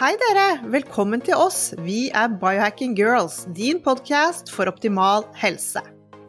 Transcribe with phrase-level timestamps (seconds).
[0.00, 0.62] Hei dere!
[0.72, 1.74] Velkommen til oss.
[1.84, 5.82] Vi er Biohacking Girls, din podkast for optimal helse.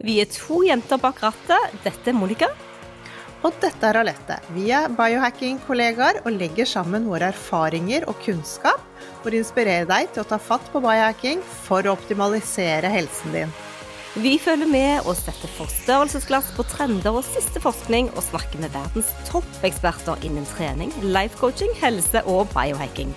[0.04, 1.78] Vi er to jenter bak rattet.
[1.80, 2.50] Dette er Monica.
[3.40, 4.36] Og dette er Alette.
[4.52, 8.84] Vi er biohacking-kollegaer og legger sammen våre erfaringer og kunnskap
[9.22, 13.58] for å inspirere deg til å ta fatt på biohacking for å optimalisere helsen din.
[14.20, 19.16] Vi følger med og setter forstørrelsesglass på trender og siste forskning, og snakker med verdens
[19.32, 23.16] toppeksperter innen trening, life coaching, helse og biohacking.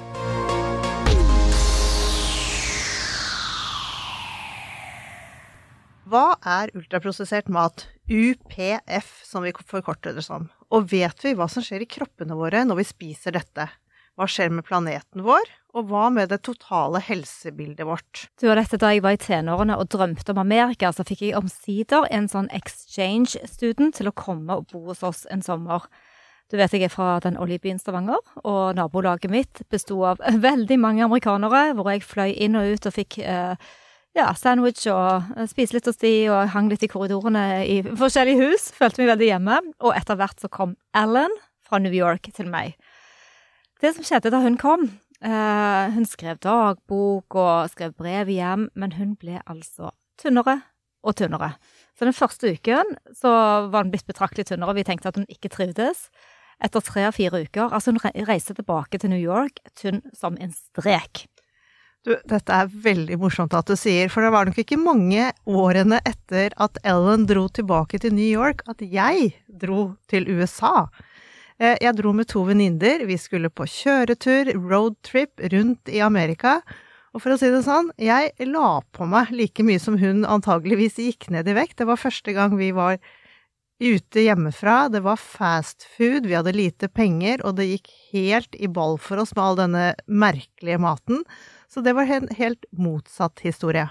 [6.11, 7.85] Hva er ultraprosessert mat?
[8.11, 10.49] UPF, som vi forkorter det som.
[10.75, 13.69] Og vet vi hva som skjer i kroppene våre når vi spiser dette?
[14.19, 18.25] Hva skjer med planeten vår, og hva med det totale helsebildet vårt?
[18.41, 22.09] Du, dette Da jeg var i tenårene og drømte om Amerika, så fikk jeg omsider
[22.11, 25.87] en sånn exchange student til å komme og bo hos oss en sommer.
[26.51, 31.07] Du vet jeg er fra den oljebyen Stavanger, og nabolaget mitt besto av veldig mange
[31.07, 33.71] amerikanere, hvor jeg fløy inn og ut og fikk eh,
[34.17, 38.49] ja, sandwich og eh, spise litt hos de, og hang litt i korridorene i forskjellige
[38.49, 38.67] hus.
[38.75, 39.61] Følte meg veldig hjemme.
[39.83, 42.75] Og etter hvert så kom Ellen fra New York til meg.
[43.81, 44.83] Det som skjedde da hun kom
[45.25, 50.59] eh, Hun skrev dagbok og skrev brev hjem, men hun ble altså tynnere
[51.01, 51.55] og tynnere.
[51.97, 53.31] Så den første uken så
[53.73, 56.09] var hun blitt betraktelig tynnere, vi tenkte at hun ikke trivdes.
[56.61, 61.25] Etter tre-fire uker Altså, hun reiste tilbake til New York tynn som en strek.
[62.01, 65.99] Du, dette er veldig morsomt at du sier, for det var nok ikke mange årene
[66.09, 70.87] etter at Ellen dro tilbake til New York at jeg dro til USA.
[71.61, 76.57] Eh, jeg dro med to venninner, vi skulle på kjøretur, roadtrip, rundt i Amerika.
[77.13, 80.97] Og for å si det sånn, jeg la på meg like mye som hun antageligvis
[81.03, 81.77] gikk ned i vekt.
[81.83, 82.97] Det var første gang vi var
[83.81, 88.69] ute hjemmefra, det var fast food, vi hadde lite penger, og det gikk helt i
[88.69, 91.25] ball for oss med all denne merkelige maten.
[91.71, 93.87] Så det var en helt motsatt historie.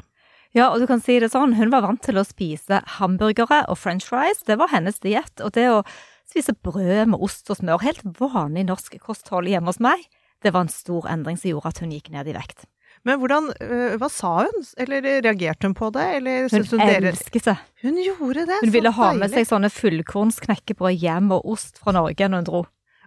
[0.53, 3.79] Ja, og du kan si det sånn, hun var vant til å spise hamburgere og
[3.79, 4.43] french fries.
[4.47, 5.33] Det var hennes diett.
[5.45, 5.85] Og det å
[6.29, 10.03] spise brød med ost og smør, helt vanlig norsk kosthold hjemme hos meg,
[10.43, 12.67] det var en stor endring som gjorde at hun gikk ned i vekt.
[13.07, 17.47] Men hvordan, øh, hva sa hun, eller reagerte hun på det, eller Hun hun elsket
[17.49, 17.57] det.
[17.83, 22.29] Hun gjorde det, Hun ville ha med seg sånne fullkornsknekkebrød hjem og ost fra Norge
[22.29, 22.63] når hun dro.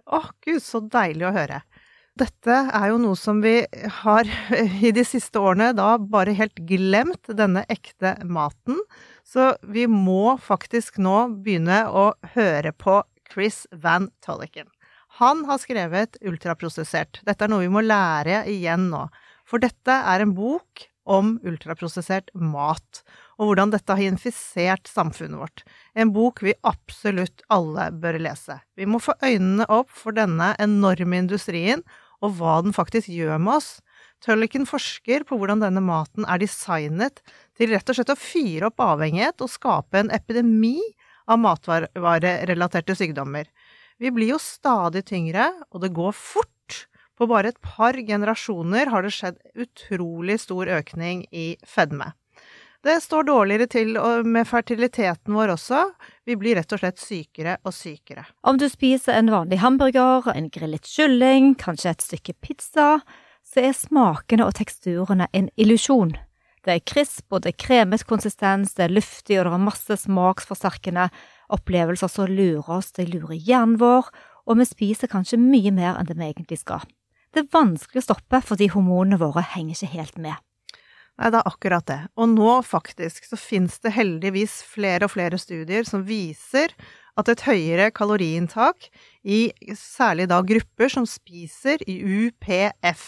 [0.09, 1.61] Å, gud, så deilig å høre.
[2.13, 3.63] Dette er jo noe som vi
[4.03, 4.27] har
[4.85, 8.77] i de siste årene da bare helt glemt, denne ekte maten.
[9.25, 12.99] Så vi må faktisk nå begynne å høre på
[13.33, 14.69] Chris Van Tolliken.
[15.17, 17.23] Han har skrevet Ultraprosessert.
[17.25, 19.07] Dette er noe vi må lære igjen nå.
[19.49, 23.01] For dette er en bok om ultraprosessert mat,
[23.35, 25.65] og hvordan dette har infisert samfunnet vårt.
[25.99, 28.61] En bok vi absolutt alle bør lese.
[28.79, 31.83] Vi må få øynene opp for denne enorme industrien,
[32.23, 33.69] og hva den faktisk gjør med oss.
[34.23, 37.19] Tulliken forsker på hvordan denne maten er designet
[37.59, 40.79] til rett og slett å fyre opp avhengighet og skape en epidemi
[41.27, 43.49] av matvarerelaterte sykdommer.
[43.99, 46.49] Vi blir jo stadig tyngre, og det går fort.
[47.13, 52.09] På bare et par generasjoner har det skjedd utrolig stor økning i fedme.
[52.83, 53.93] Det står dårligere til
[54.27, 55.85] med fertiliteten vår også.
[56.27, 58.25] Vi blir rett og slett sykere og sykere.
[58.43, 62.97] Om du spiser en vanlig hamburger, en grillet kylling, kanskje et stykke pizza,
[63.39, 66.11] så er smakene og teksturene en illusjon.
[66.63, 70.01] Det er krisp, og det er kremet konsistens, det er luftig, og det er masse
[70.03, 71.07] smaksforsterkende
[71.55, 74.11] opplevelser som lurer oss, de lurer hjernen vår,
[74.43, 76.83] og vi spiser kanskje mye mer enn det vi egentlig skal.
[77.31, 80.35] Det er vanskelig å stoppe fordi hormonene våre henger ikke helt med.
[81.21, 81.99] Nei, det er akkurat det.
[82.17, 86.73] Og nå faktisk så finnes det heldigvis flere og flere studier som viser
[87.19, 88.89] at et høyere kaloriinntak
[89.21, 89.45] i
[89.77, 93.05] særlig da grupper som spiser i UPF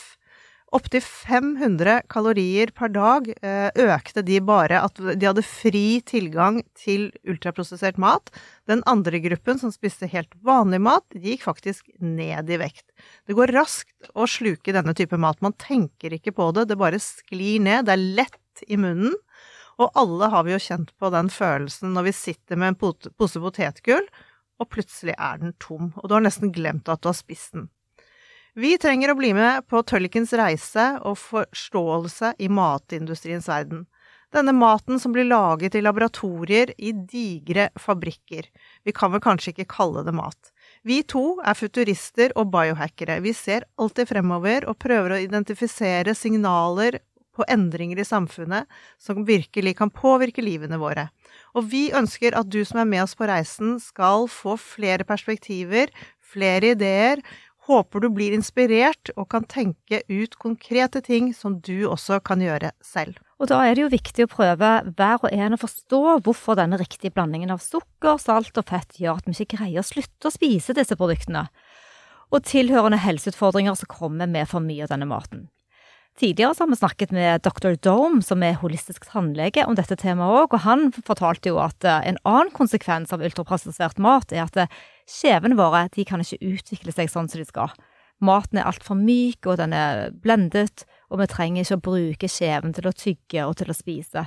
[0.74, 7.12] Opptil 500 kalorier per dag eh, økte de bare at de hadde fri tilgang til
[7.30, 8.32] ultraprosessert mat.
[8.68, 12.88] Den andre gruppen, som spiste helt vanlig mat, de gikk faktisk ned i vekt.
[13.30, 15.38] Det går raskt å sluke denne type mat.
[15.46, 17.86] Man tenker ikke på det, det bare sklir ned.
[17.86, 19.14] Det er lett i munnen.
[19.78, 23.42] Og alle har vi jo kjent på den følelsen når vi sitter med en pose
[23.44, 24.08] potetgull,
[24.56, 27.68] og plutselig er den tom, og du har nesten glemt at du har spist den.
[28.56, 33.82] Vi trenger å bli med på Tøllikens reise og forståelse i matindustriens verden.
[34.32, 38.48] Denne maten som blir laget i laboratorier i digre fabrikker.
[38.88, 40.54] Vi kan vel kanskje ikke kalle det mat.
[40.88, 43.20] Vi to er futurister og biohackere.
[43.28, 47.02] Vi ser alltid fremover og prøver å identifisere signaler
[47.36, 48.72] på endringer i samfunnet
[49.02, 51.10] som virkelig kan påvirke livene våre.
[51.60, 55.92] Og vi ønsker at du som er med oss på reisen, skal få flere perspektiver,
[56.36, 57.22] flere ideer,
[57.66, 62.70] Håper du blir inspirert og kan tenke ut konkrete ting som du også kan gjøre
[62.86, 63.18] selv.
[63.42, 66.78] Og da er det jo viktig å prøve hver og en å forstå hvorfor denne
[66.80, 70.36] riktige blandingen av sukker, salt og fett gjør at vi ikke greier å slutte å
[70.36, 71.48] spise disse produktene,
[72.30, 75.48] og tilhørende helseutfordringer som kommer med for mye av denne maten.
[76.16, 77.74] Tidligere har vi snakket med dr.
[77.84, 82.06] Dome, som er holistisk tannlege, om dette temaet òg, og han fortalte jo at eh,
[82.08, 84.62] en annen konsekvens av ultraprosessert mat er at
[85.10, 87.74] skjevene våre de kan ikke utvikle seg sånn som de skal.
[88.24, 92.74] Maten er altfor myk, og den er blendet, og vi trenger ikke å bruke skjeven
[92.76, 94.26] til å tygge og til å spise.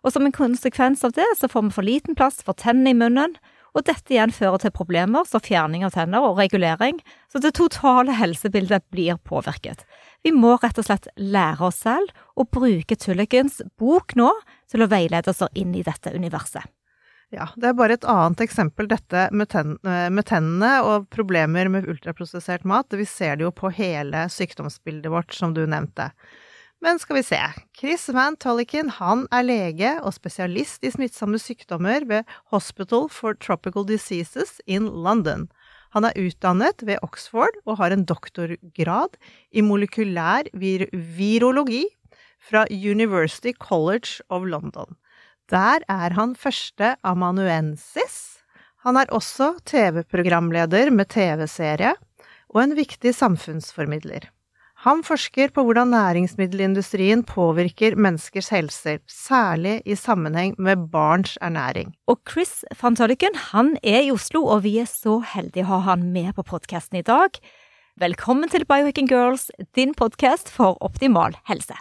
[0.00, 2.98] Og som en konsekvens av det, så får vi for liten plass for tennene i
[2.98, 3.36] munnen,
[3.70, 6.98] og dette igjen fører til problemer som fjerning av tenner og regulering,
[7.30, 9.84] så det totale helsebildet blir påvirket.
[10.26, 14.32] Vi må rett og slett lære oss selv å bruke Tullikens bok nå
[14.70, 16.66] til å veilede oss inn i dette universet.
[17.30, 21.68] Ja, det er bare et annet eksempel, dette med, ten eh, med tennene og problemer
[21.70, 22.90] med ultraprosessert mat.
[22.90, 26.10] Vi ser det jo på hele sykdomsbildet vårt, som du nevnte.
[26.82, 27.38] Men skal vi se.
[27.76, 33.86] Chris Van Tollikin han er lege og spesialist i smittsomme sykdommer ved Hospital for Tropical
[33.86, 35.46] Diseases in London.
[35.94, 39.14] Han er utdannet ved Oxford og har en doktorgrad
[39.52, 41.84] i molekylær vir virologi
[42.40, 44.96] fra University College of London.
[45.50, 48.18] Der er han første amanuensis.
[48.86, 51.96] Han er også TV-programleder med TV-serie
[52.54, 54.28] og en viktig samfunnsformidler.
[54.86, 61.92] Han forsker på hvordan næringsmiddelindustrien påvirker menneskers helse, særlig i sammenheng med barns ernæring.
[62.06, 65.80] Og Chris van Tolliken han er i Oslo, og vi er så heldige å ha
[65.90, 67.42] han med på podkasten i dag.
[68.00, 71.76] Velkommen til Biohacking Girls, din podkast for optimal helse.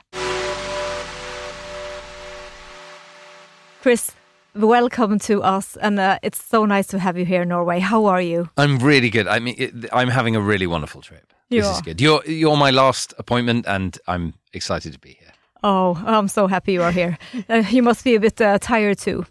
[3.81, 4.11] Chris,
[4.55, 7.79] welcome to us, and uh, it's so nice to have you here in Norway.
[7.79, 8.49] How are you?
[8.57, 9.25] I'm really good.
[9.25, 11.31] I mean, it, I'm having a really wonderful trip.
[11.49, 11.73] You this are.
[11.75, 12.01] is good.
[12.01, 15.31] You're you're my last appointment, and I'm excited to be here.
[15.63, 17.17] Oh, I'm so happy you are here.
[17.49, 19.25] Uh, you must be a bit uh, tired too.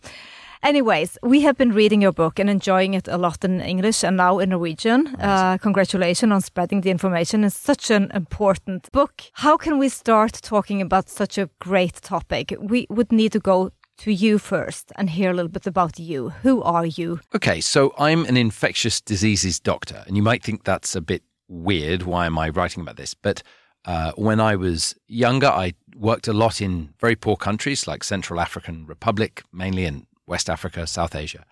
[0.62, 4.16] Anyways, we have been reading your book and enjoying it a lot in English and
[4.16, 5.06] now in Norwegian.
[5.20, 7.44] Uh, congratulations on spreading the information.
[7.44, 9.22] It's such an important book.
[9.34, 12.54] How can we start talking about such a great topic?
[12.58, 16.30] We would need to go to you first and hear a little bit about you.
[16.42, 17.20] Who are you?
[17.34, 22.02] Okay, so I'm an infectious diseases doctor, and you might think that's a bit weird.
[22.04, 23.14] Why am I writing about this?
[23.14, 23.42] But
[23.84, 28.40] uh, when I was younger, I worked a lot in very poor countries like Central
[28.40, 31.44] African Republic, mainly in West Africa, South Asia.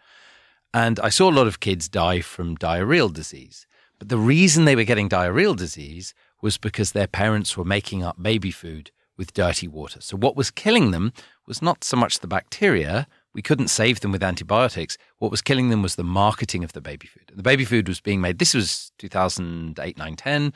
[0.72, 3.66] And I saw a lot of kids die from diarrheal disease.
[3.98, 8.22] But the reason they were getting diarrheal disease was because their parents were making up
[8.22, 10.00] baby food with dirty water.
[10.00, 11.12] So what was killing them
[11.46, 13.06] was not so much the bacteria.
[13.34, 14.96] We couldn't save them with antibiotics.
[15.18, 17.32] What was killing them was the marketing of the baby food.
[17.34, 20.52] The baby food was being made, this was 2008, 9, 10.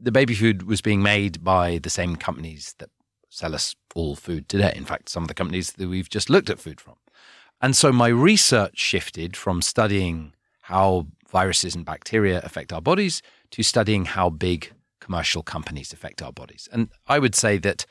[0.00, 2.90] The baby food was being made by the same companies that
[3.30, 4.72] sell us all food today.
[4.76, 6.94] In fact, some of the companies that we've just looked at food from.
[7.60, 13.62] And so my research shifted from studying how viruses and bacteria affect our bodies to
[13.62, 16.68] studying how big commercial companies affect our bodies.
[16.72, 17.86] And I would say that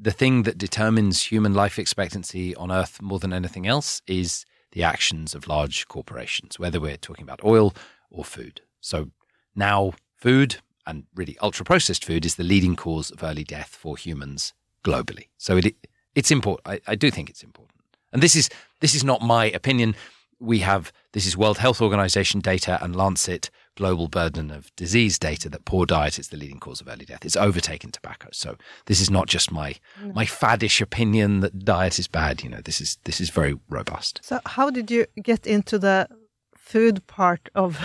[0.00, 4.82] the thing that determines human life expectancy on Earth more than anything else is the
[4.82, 7.74] actions of large corporations, whether we're talking about oil
[8.10, 8.62] or food.
[8.80, 9.10] So
[9.54, 13.96] now, food and really ultra processed food is the leading cause of early death for
[13.96, 14.54] humans
[14.84, 15.28] globally.
[15.36, 15.74] So it,
[16.14, 16.66] it's important.
[16.66, 17.80] I, I do think it's important.
[18.12, 18.48] And this is
[18.80, 19.94] this is not my opinion.
[20.40, 25.48] We have this is World Health Organization data and Lancet global burden of disease data
[25.48, 27.24] that poor diet is the leading cause of early death.
[27.24, 28.28] It's overtaken tobacco.
[28.32, 30.14] So this is not just my mm.
[30.14, 32.42] my faddish opinion that diet is bad.
[32.42, 34.20] You know, this is this is very robust.
[34.22, 36.08] So, how did you get into the
[36.56, 37.78] food part of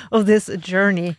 [0.12, 1.16] of this journey?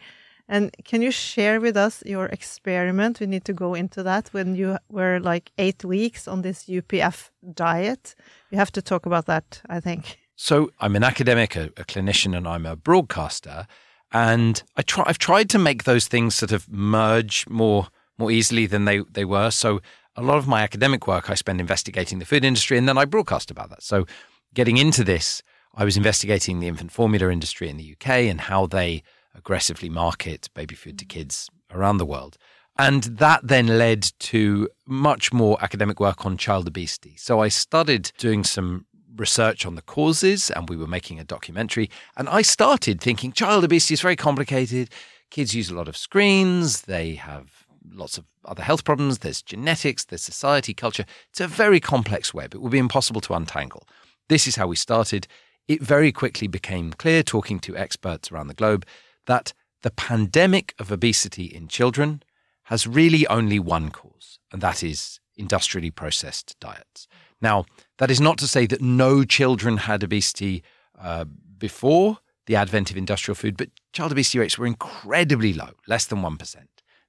[0.49, 3.19] And can you share with us your experiment?
[3.19, 7.31] We need to go into that when you were like eight weeks on this UPF
[7.53, 8.15] diet.
[8.49, 10.17] You have to talk about that, I think.
[10.37, 13.67] So I'm an academic, a, a clinician, and I'm a broadcaster.
[14.11, 17.87] And I try, I've tried to make those things sort of merge more
[18.17, 19.51] more easily than they, they were.
[19.51, 19.79] So
[20.15, 23.05] a lot of my academic work I spend investigating the food industry, and then I
[23.05, 23.83] broadcast about that.
[23.83, 24.05] So
[24.53, 25.43] getting into this,
[25.75, 29.03] I was investigating the infant formula industry in the UK and how they
[29.35, 32.37] aggressively market baby food to kids around the world.
[32.79, 37.15] And that then led to much more academic work on child obesity.
[37.17, 38.85] So I started doing some
[39.19, 41.89] research on the causes and we were making a documentary.
[42.15, 44.89] And I started thinking child obesity is very complicated.
[45.29, 50.05] Kids use a lot of screens, they have lots of other health problems, there's genetics,
[50.05, 51.05] there's society, culture.
[51.29, 52.53] It's a very complex web.
[52.53, 53.87] It would be impossible to untangle.
[54.29, 55.27] This is how we started.
[55.67, 58.85] It very quickly became clear, talking to experts around the globe,
[59.25, 62.23] that the pandemic of obesity in children
[62.63, 67.07] has really only one cause, and that is industrially processed diets.
[67.41, 67.65] Now,
[67.97, 70.63] that is not to say that no children had obesity
[70.99, 71.25] uh,
[71.57, 76.19] before the advent of industrial food, but child obesity rates were incredibly low, less than
[76.19, 76.55] 1%.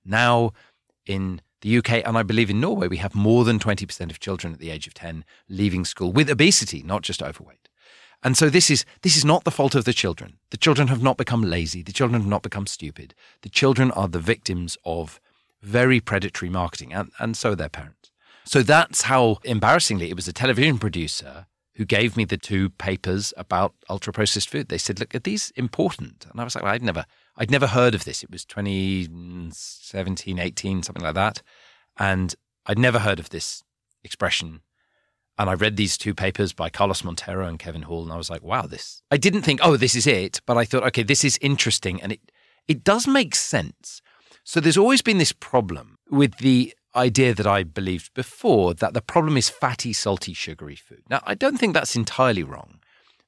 [0.05, 0.53] Now,
[1.07, 4.53] in the UK and I believe in Norway, we have more than 20% of children
[4.53, 7.69] at the age of 10 leaving school with obesity, not just overweight.
[8.23, 10.39] And so this is this is not the fault of the children.
[10.51, 11.83] The children have not become lazy.
[11.83, 13.15] The children have not become stupid.
[13.43, 15.21] The children are the victims of
[15.63, 18.08] very predatory marketing, and, and so their parents.
[18.49, 23.35] So that's how embarrassingly it was a television producer who gave me the two papers
[23.37, 24.71] about ultra processed food.
[24.71, 27.05] They said, "Look, are these important?" And I was like, well, "I'd never,
[27.37, 28.23] I'd never heard of this.
[28.23, 31.43] It was 2017, 18, something like that,
[31.99, 33.63] and I'd never heard of this
[34.03, 34.63] expression."
[35.37, 38.31] And I read these two papers by Carlos Monteiro and Kevin Hall, and I was
[38.31, 41.23] like, "Wow, this!" I didn't think, "Oh, this is it," but I thought, "Okay, this
[41.23, 42.33] is interesting," and it
[42.67, 44.01] it does make sense
[44.49, 49.01] so there's always been this problem with the idea that I believed before that the
[49.01, 51.03] problem is fatty, salty, sugary food.
[51.09, 52.81] Now, I don't think that's entirely wrong.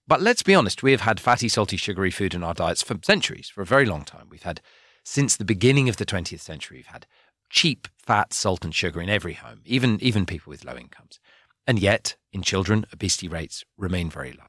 [0.07, 2.97] But let's be honest, we have had fatty, salty, sugary food in our diets for
[3.03, 4.27] centuries, for a very long time.
[4.29, 4.61] We've had,
[5.05, 7.07] since the beginning of the 20th century, we've had
[7.49, 11.21] cheap fat, salt, and sugar in every home, even, even people with low incomes.
[11.67, 14.47] And yet, in children, obesity rates remain very low.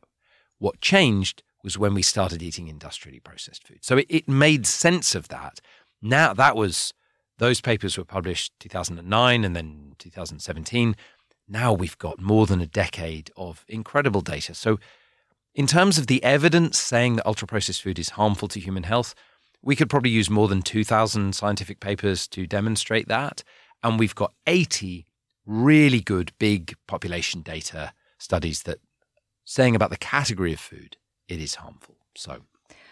[0.57, 3.79] What changed was when we started eating industrially processed food.
[3.83, 5.61] So it, it made sense of that
[6.01, 6.93] now that was
[7.41, 10.95] those papers were published 2009 and then 2017.
[11.47, 14.53] Now we've got more than a decade of incredible data.
[14.53, 14.79] So
[15.55, 19.15] in terms of the evidence saying that ultra processed food is harmful to human health,
[19.63, 23.43] we could probably use more than 2,000 scientific papers to demonstrate that.
[23.81, 25.07] And we've got 80
[25.47, 28.77] really good big population data studies that
[29.45, 30.95] saying about the category of food,
[31.27, 31.95] it is harmful.
[32.15, 32.41] So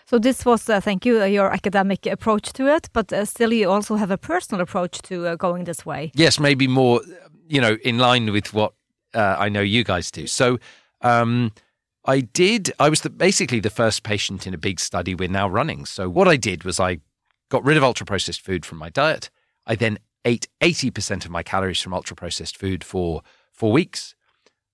[0.10, 3.54] so this was, uh, thank you, uh, your academic approach to it, but uh, still
[3.54, 6.12] you also have a personal approach to uh, going this way.
[6.16, 7.02] Yes, maybe more,
[7.48, 8.74] you know, in line with what
[9.14, 10.26] uh, I know you guys do.
[10.26, 10.58] So
[11.02, 11.52] um,
[12.06, 15.48] I did, I was the, basically the first patient in a big study we're now
[15.48, 15.86] running.
[15.86, 17.02] So what I did was I
[17.50, 19.30] got rid of ultra processed food from my diet.
[19.68, 24.16] I then ate 80% of my calories from ultra processed food for four weeks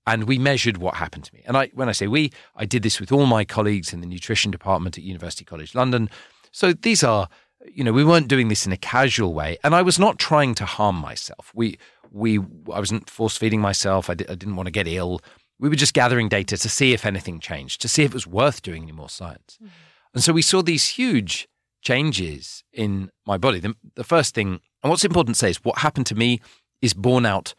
[0.07, 1.41] and we measured what happened to me.
[1.45, 4.07] And I, when I say we, I did this with all my colleagues in the
[4.07, 6.09] nutrition department at University College London.
[6.51, 7.27] So these are,
[7.65, 10.55] you know, we weren't doing this in a casual way, and I was not trying
[10.55, 11.51] to harm myself.
[11.55, 11.77] We,
[12.12, 14.09] we, I wasn't force feeding myself.
[14.09, 15.21] I, di- I didn't want to get ill.
[15.59, 18.27] We were just gathering data to see if anything changed, to see if it was
[18.27, 19.57] worth doing any more science.
[19.57, 19.71] Mm-hmm.
[20.13, 21.47] And so we saw these huge
[21.81, 23.59] changes in my body.
[23.59, 26.41] The, the first thing, and what's important to say is what happened to me
[26.81, 27.53] is borne out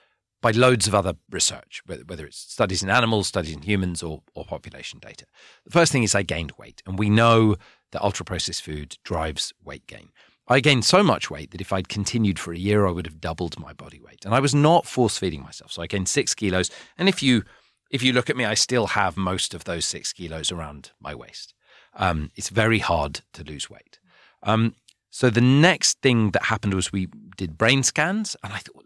[0.46, 4.44] by loads of other research, whether it's studies in animals, studies in humans, or, or
[4.44, 5.26] population data.
[5.64, 7.56] The first thing is I gained weight, and we know
[7.90, 10.10] that ultra processed food drives weight gain.
[10.46, 13.20] I gained so much weight that if I'd continued for a year, I would have
[13.20, 14.24] doubled my body weight.
[14.24, 15.72] And I was not force feeding myself.
[15.72, 16.70] So I gained six kilos.
[16.96, 17.42] And if you
[17.90, 21.12] if you look at me, I still have most of those six kilos around my
[21.12, 21.54] waist.
[21.94, 23.98] Um, it's very hard to lose weight.
[24.44, 24.76] Um,
[25.10, 28.85] so the next thing that happened was we did brain scans, and I thought,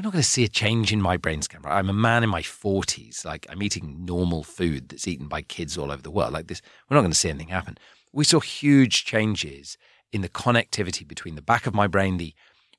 [0.00, 1.60] we're not going to see a change in my brain scan.
[1.60, 1.76] Right?
[1.76, 3.22] I'm a man in my 40s.
[3.22, 6.32] Like I'm eating normal food that's eaten by kids all over the world.
[6.32, 7.76] Like this, we're not going to see anything happen.
[8.10, 9.76] We saw huge changes
[10.10, 12.32] in the connectivity between the back of my brain, the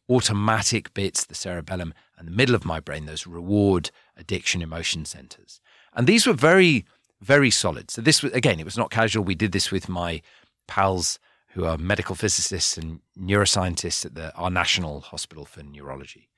[0.10, 5.62] automatic bits, the cerebellum, and the middle of my brain, those reward, addiction, emotion centers.
[5.94, 6.86] And these were very,
[7.22, 7.92] very solid.
[7.92, 9.24] So this was again, it was not casual.
[9.24, 10.24] We did this with my
[10.68, 16.30] pals who are medical physicists and neuroscientists at the, our National Hospital for Neurology.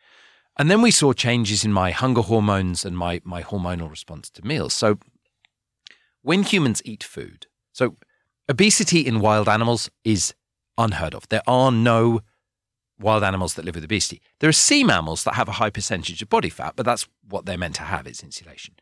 [0.58, 4.46] And then we saw changes in my hunger hormones and my, my hormonal response to
[4.46, 4.74] meals.
[4.74, 5.00] So
[6.22, 7.98] when humans eat food, so
[8.48, 10.34] obesity in wild animals is
[10.78, 11.28] unheard of.
[11.30, 12.22] There are no
[13.00, 14.22] wild animals that live with obesity.
[14.40, 17.46] There are sea mammals that have a high percentage of body fat, but that's what
[17.46, 18.76] they're meant to have, it's insulation.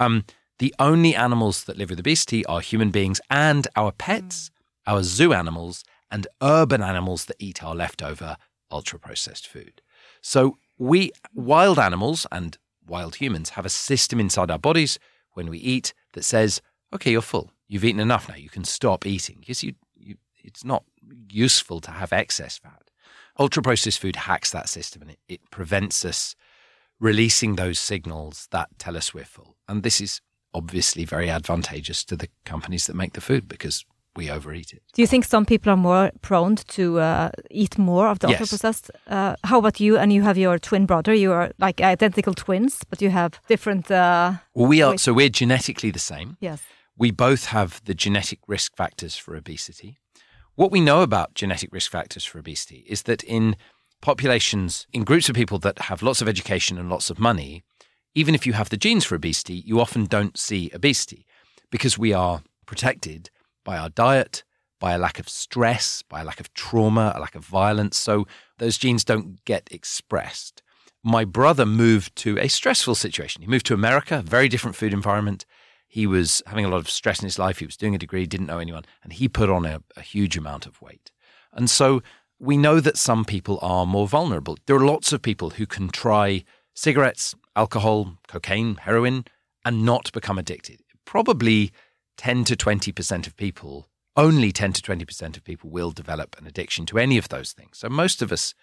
[0.00, 0.24] Um,
[0.58, 4.50] the only animals that live with obesity are human beings and our pets,
[4.86, 8.36] our zoo animals, and urban animals that eat our leftover
[8.70, 9.82] ultra processed food.
[10.20, 12.56] So we, wild animals and
[12.86, 14.98] wild humans, have a system inside our bodies
[15.32, 17.50] when we eat that says, okay, you're full.
[17.66, 18.36] You've eaten enough now.
[18.36, 20.84] You can stop eating because you, you, it's not
[21.28, 22.90] useful to have excess fat.
[23.38, 26.34] ultra processed food hacks that system and it, it prevents us
[27.00, 29.56] releasing those signals that tell us we're full.
[29.68, 30.20] And this is
[30.54, 33.84] obviously very advantageous to the companies that make the food because
[34.18, 34.82] we overeat it.
[34.94, 38.40] Do you think some people are more prone to uh, eat more of the Yes.
[38.40, 38.90] ultra-processed?
[39.06, 39.96] Uh, how about you?
[39.98, 41.14] And you have your twin brother.
[41.14, 43.90] You are like identical twins, but you have different.
[43.90, 45.00] Uh, Well, we are Wait.
[45.00, 46.36] so we're genetically the same.
[46.40, 46.60] yes.
[47.00, 49.90] We both have the genetic risk factors for obesity.
[50.56, 53.54] What we know about genetic risk factors for obesity is that in
[54.00, 57.62] populations, in groups of people that have lots of education and lots of money,
[58.14, 61.24] even if you have the genes for obesity, you often don't see obesity
[61.70, 63.30] because we are protected
[63.68, 64.44] by our diet,
[64.80, 67.98] by a lack of stress, by a lack of trauma, a lack of violence.
[67.98, 70.62] So those genes don't get expressed.
[71.04, 73.42] My brother moved to a stressful situation.
[73.42, 75.44] He moved to America, very different food environment.
[75.86, 77.58] He was having a lot of stress in his life.
[77.58, 80.38] He was doing a degree, didn't know anyone, and he put on a, a huge
[80.38, 81.12] amount of weight.
[81.52, 82.02] And so
[82.38, 84.56] we know that some people are more vulnerable.
[84.64, 89.26] There are lots of people who can try cigarettes, alcohol, cocaine, heroin,
[89.62, 90.80] and not become addicted.
[91.04, 91.70] Probably
[92.18, 96.84] 10 to 20% of people, only 10 to 20% of people will develop an addiction
[96.86, 97.78] to any of those things.
[97.78, 98.54] So most of us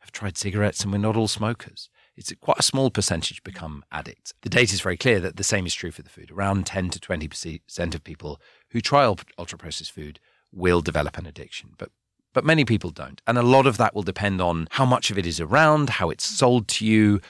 [0.00, 1.88] have tried cigarettes and we're not all smokers.
[2.16, 4.34] It's quite a small percentage become addicts.
[4.42, 6.30] The data is very clear that the same is true for the food.
[6.30, 10.18] Around 10 to 20% of people who try ultra processed food
[10.52, 11.70] will develop an addiction.
[11.78, 11.90] But
[12.32, 13.22] but many people don't.
[13.28, 16.10] And a lot of that will depend on how much of it is around, how
[16.10, 17.20] it's sold to you,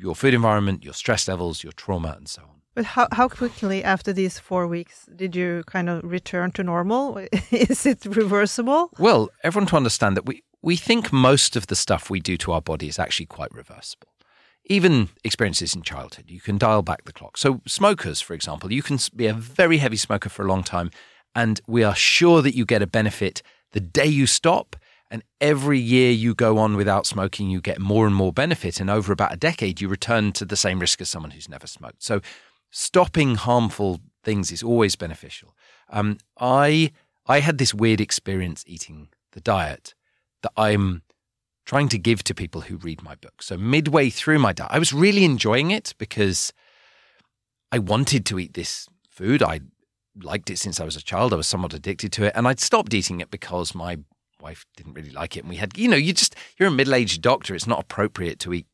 [0.00, 2.57] your food environment, your stress levels, your trauma, and so on.
[2.78, 7.18] But how, how quickly after these four weeks did you kind of return to normal?
[7.50, 8.90] Is it reversible?
[9.00, 12.52] Well, everyone to understand that we, we think most of the stuff we do to
[12.52, 14.06] our body is actually quite reversible.
[14.66, 17.36] Even experiences in childhood, you can dial back the clock.
[17.36, 20.92] So, smokers, for example, you can be a very heavy smoker for a long time,
[21.34, 23.42] and we are sure that you get a benefit
[23.72, 24.76] the day you stop.
[25.10, 28.78] And every year you go on without smoking, you get more and more benefit.
[28.78, 31.66] And over about a decade, you return to the same risk as someone who's never
[31.66, 32.02] smoked.
[32.02, 32.20] So,
[32.70, 35.54] stopping harmful things is always beneficial.
[35.90, 36.92] Um, I
[37.26, 39.94] I had this weird experience eating the diet
[40.42, 41.02] that I'm
[41.66, 43.42] trying to give to people who read my book.
[43.42, 46.52] So midway through my diet, I was really enjoying it because
[47.70, 49.42] I wanted to eat this food.
[49.42, 49.60] I
[50.22, 51.32] liked it since I was a child.
[51.32, 53.98] I was somewhat addicted to it, and I'd stopped eating it because my
[54.40, 55.40] wife didn't really like it.
[55.40, 57.54] And we had, you know, you just you're a middle-aged doctor.
[57.54, 58.66] It's not appropriate to eat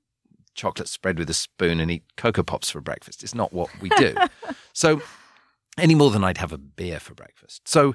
[0.55, 3.23] chocolate spread with a spoon and eat cocoa pops for breakfast.
[3.23, 4.15] It's not what we do.
[4.73, 5.03] so
[5.79, 7.69] any more than I'd have a beer for breakfast.
[7.69, 7.95] So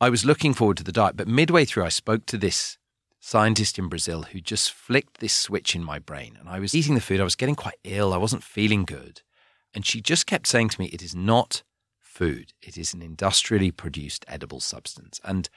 [0.00, 2.78] I was looking forward to the diet, but midway through, I spoke to this
[3.20, 6.36] scientist in Brazil who just flicked this switch in my brain.
[6.38, 9.22] And I was eating the food, I was getting quite ill, I wasn't feeling good.
[9.72, 11.62] And she just kept saying to me, It is not
[12.00, 15.20] food, it is an industrially produced edible substance.
[15.24, 15.48] And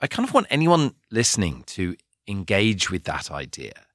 [0.00, 3.86] I kind of want anyone listening to engage with that idea.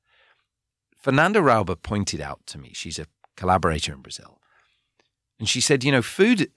[1.08, 4.42] Fernanda Rauber pointed out to me, she's a collaborator in Brazil,
[5.40, 6.52] and she said, You know, food,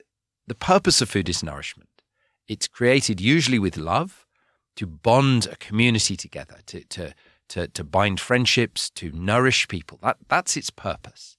[0.48, 2.02] the purpose of food is nourishment.
[2.48, 4.26] It's created usually with love
[4.74, 7.14] to bond a community together, to, to,
[7.50, 10.00] to, to bind friendships, to nourish people.
[10.02, 11.36] That, that's its purpose.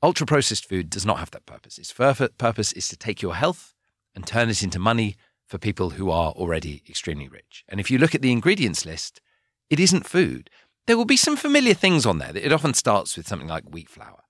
[0.00, 1.78] Ultra processed food does not have that purpose.
[1.78, 3.74] Its purpose is to take your health
[4.14, 5.16] and turn it into money
[5.48, 7.64] for people who are already extremely rich.
[7.68, 9.20] And if you look at the ingredients list,
[9.68, 10.50] it isn't food.
[10.86, 12.32] There will be some familiar things on there.
[12.34, 14.22] It often starts with something like wheat flour.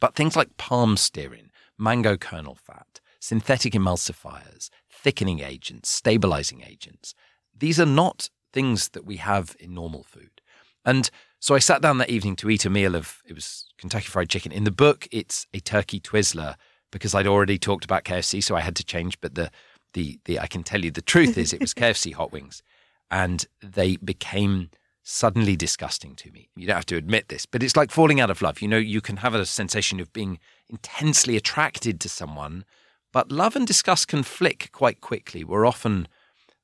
[0.00, 7.14] But things like palm stearin, mango kernel fat, synthetic emulsifiers, thickening agents, stabilizing agents,
[7.56, 10.40] these are not things that we have in normal food.
[10.84, 14.06] And so I sat down that evening to eat a meal of, it was Kentucky
[14.06, 14.52] Fried Chicken.
[14.52, 16.54] In the book, it's a turkey Twizzler
[16.92, 19.20] because I'd already talked about KFC, so I had to change.
[19.20, 19.50] But the,
[19.92, 22.62] the, the I can tell you the truth is it was KFC hot wings.
[23.10, 24.70] And they became
[25.08, 26.48] suddenly disgusting to me.
[26.56, 28.60] You don't have to admit this, but it's like falling out of love.
[28.60, 32.64] You know, you can have a sensation of being intensely attracted to someone,
[33.12, 35.44] but love and disgust can flick quite quickly.
[35.44, 36.08] We're often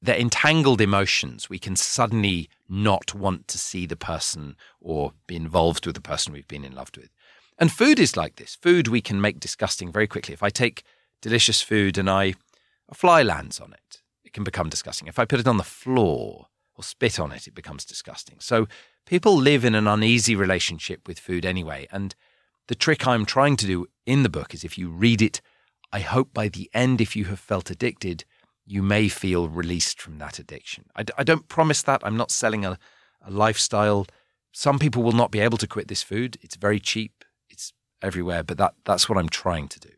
[0.03, 1.49] they're entangled emotions.
[1.49, 6.33] We can suddenly not want to see the person or be involved with the person
[6.33, 7.11] we've been in love with.
[7.61, 8.57] And food is like this.
[8.57, 10.35] Food we can make disgusting very quickly.
[10.35, 10.83] If I take
[11.21, 12.35] delicious food and I
[12.89, 15.07] a fly lands on it, it can become disgusting.
[15.07, 18.37] If I put it on the floor or spit on it, it becomes disgusting.
[18.41, 18.67] So
[19.07, 21.87] people live in an uneasy relationship with food anyway.
[21.91, 22.15] And
[22.69, 25.41] the trick I'm trying to do in the book is if you read it,
[25.93, 28.25] I hope by the end, if you have felt addicted,
[28.65, 30.85] you may feel released from that addiction.
[30.97, 32.01] I, d- I don't promise that.
[32.05, 32.79] I'm not selling a,
[33.27, 34.07] a lifestyle.
[34.53, 36.39] Some people will not be able to quit this food.
[36.41, 37.25] It's very cheap.
[37.51, 39.91] It's everywhere, but that, that's what I'm trying to do.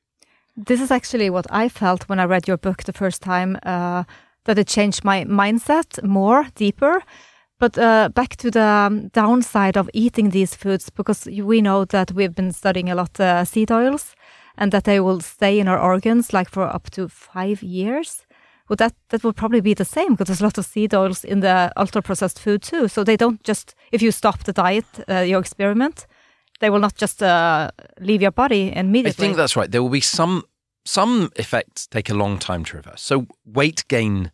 [0.57, 4.05] This is actually what I felt when I read your book the first time, uh,
[4.45, 7.03] that it changed my mindset more, deeper.
[7.59, 12.35] But uh, back to the downside of eating these foods, because we know that we've
[12.35, 14.15] been studying a lot uh, seed oils,
[14.57, 18.27] and that they will stay in our organs like for up to five years.
[18.69, 21.25] Well, that that would probably be the same because there's a lot of seed oils
[21.25, 22.89] in the ultra processed food too.
[22.89, 26.07] So they don't just if you stop the diet, uh, your experiment,
[26.61, 29.25] they will not just uh, leave your body immediately.
[29.25, 29.71] I think that's right.
[29.71, 30.45] There will be some
[30.85, 33.03] some effects take a long time to reverse.
[33.03, 34.33] So weight gain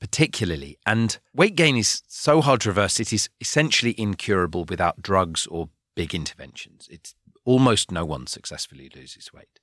[0.00, 5.46] particularly and weight gain is so hard to reverse it is essentially incurable without drugs
[5.46, 6.88] or big interventions.
[6.90, 9.60] It's almost no one successfully loses weight.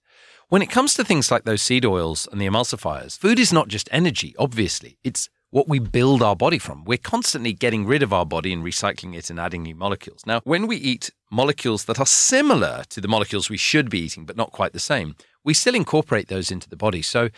[0.48, 3.68] When it comes to things like those seed oils and the emulsifiers, food is not
[3.68, 4.98] just energy, obviously.
[5.04, 6.86] It's what we build our body from.
[6.86, 10.22] We're constantly getting rid of our body and recycling it and adding new molecules.
[10.26, 14.26] Now, when we eat molecules that are similar to the molecules we should be eating,
[14.26, 17.02] but not quite the same, we still incorporate those into the body.
[17.02, 17.30] So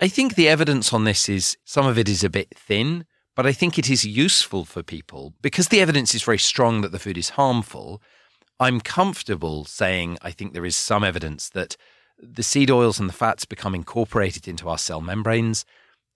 [0.00, 3.46] I think the evidence on this is some of it is a bit thin, but
[3.46, 6.98] I think it is useful for people because the evidence is very strong that the
[6.98, 8.02] food is harmful.
[8.60, 11.76] I'm comfortable saying I think there is some evidence that
[12.18, 15.64] the seed oils and the fats become incorporated into our cell membranes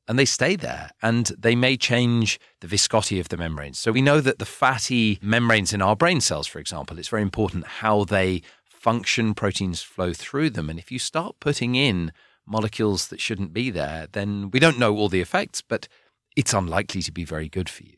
[0.08, 3.78] and they stay there and they may change the viscosity of the membranes.
[3.78, 7.22] So we know that the fatty membranes in our brain cells, for example, it's very
[7.22, 8.42] important how they
[8.78, 10.70] function, proteins flow through them.
[10.70, 12.12] And if you start putting in
[12.46, 15.88] molecules that shouldn't be there, then we don't know all the effects, but
[16.36, 17.94] it's unlikely to be very good for you.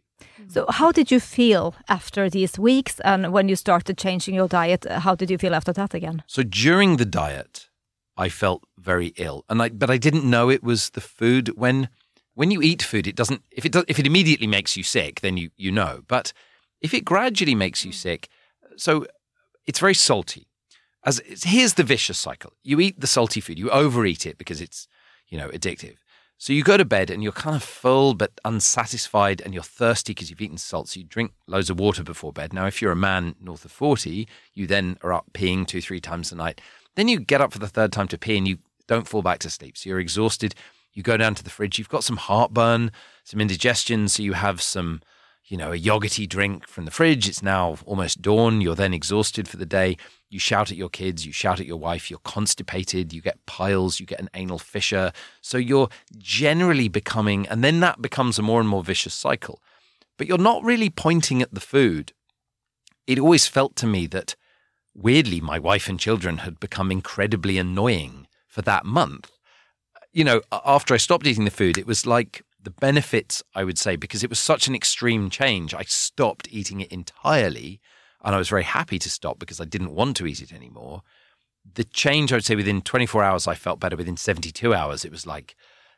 [0.48, 3.00] So, how did you feel after these weeks?
[3.00, 6.22] And when you started changing your diet, uh, how did you feel after that again?
[6.26, 7.68] So, during the diet,
[8.16, 11.50] I felt very ill, and I but I didn't know it was the food.
[11.56, 11.88] When
[12.34, 13.42] when you eat food, it doesn't.
[13.50, 16.02] If it does, if it immediately makes you sick, then you you know.
[16.08, 16.32] But
[16.80, 17.94] if it gradually makes you mm.
[17.94, 18.28] sick,
[18.76, 19.06] so
[19.66, 20.49] it's very salty.
[21.04, 24.88] As here's the vicious cycle: you eat the salty food, you overeat it because it's
[25.28, 25.96] you know addictive.
[26.40, 30.14] So you go to bed and you're kind of full but unsatisfied and you're thirsty
[30.14, 30.88] because you've eaten salt.
[30.88, 32.54] So you drink loads of water before bed.
[32.54, 36.00] Now, if you're a man north of 40, you then are up peeing two, three
[36.00, 36.62] times a night.
[36.96, 39.38] Then you get up for the third time to pee and you don't fall back
[39.40, 39.76] to sleep.
[39.76, 40.54] So you're exhausted.
[40.94, 41.78] You go down to the fridge.
[41.78, 42.90] You've got some heartburn,
[43.22, 44.08] some indigestion.
[44.08, 45.02] So you have some,
[45.50, 47.28] you know, a yogurty drink from the fridge.
[47.28, 48.60] It's now almost dawn.
[48.60, 49.96] You're then exhausted for the day.
[50.28, 53.98] You shout at your kids, you shout at your wife, you're constipated, you get piles,
[53.98, 55.10] you get an anal fissure.
[55.40, 59.60] So you're generally becoming, and then that becomes a more and more vicious cycle.
[60.16, 62.12] But you're not really pointing at the food.
[63.08, 64.36] It always felt to me that
[64.94, 69.32] weirdly, my wife and children had become incredibly annoying for that month.
[70.12, 73.78] You know, after I stopped eating the food, it was like the benefits, I would
[73.78, 77.80] say, because it was such an extreme change, I stopped eating it entirely
[78.22, 81.02] and I was very happy to stop because I didn't want to eat it anymore.
[81.74, 83.96] The change, I would say, within 24 hours, I felt better.
[83.96, 85.56] Within 72 hours, it was like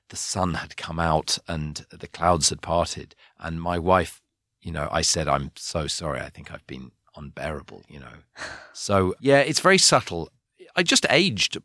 [0.09, 3.15] the sun had come out and the clouds had parted.
[3.39, 4.21] And my wife,
[4.61, 6.21] you know, I said, I'm so sorry.
[6.21, 8.23] I think I've been unbearable, you know.
[8.75, 10.31] So, yeah, it's very subtle.
[10.75, 11.59] I just aged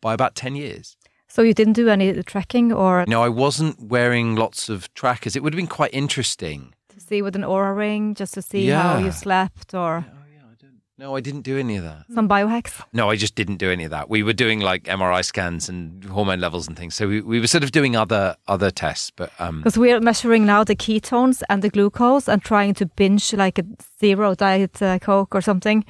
[0.00, 0.96] by about 10 years.
[1.28, 3.04] So you didn't do any tracking or?
[3.06, 5.36] No, I wasn't wearing lots of trackers.
[5.36, 8.66] It would have been quite interesting To see with an Oura ring just to see
[8.66, 8.82] yeah.
[8.82, 10.06] how you slept or?
[10.08, 10.80] Oh, yeah, I didn't.
[10.96, 12.06] No, I didn't do any of that.
[12.14, 12.82] Some biohacks?
[12.94, 14.08] No, I just didn't do any of that.
[14.08, 16.94] We were doing like MRI scans and hormone levels and things.
[16.94, 20.46] So we, we were sort of doing other other tests, but um because we're measuring
[20.46, 23.64] now the ketones and the glucose and trying to binge like a
[24.00, 25.84] zero diet uh, coke or something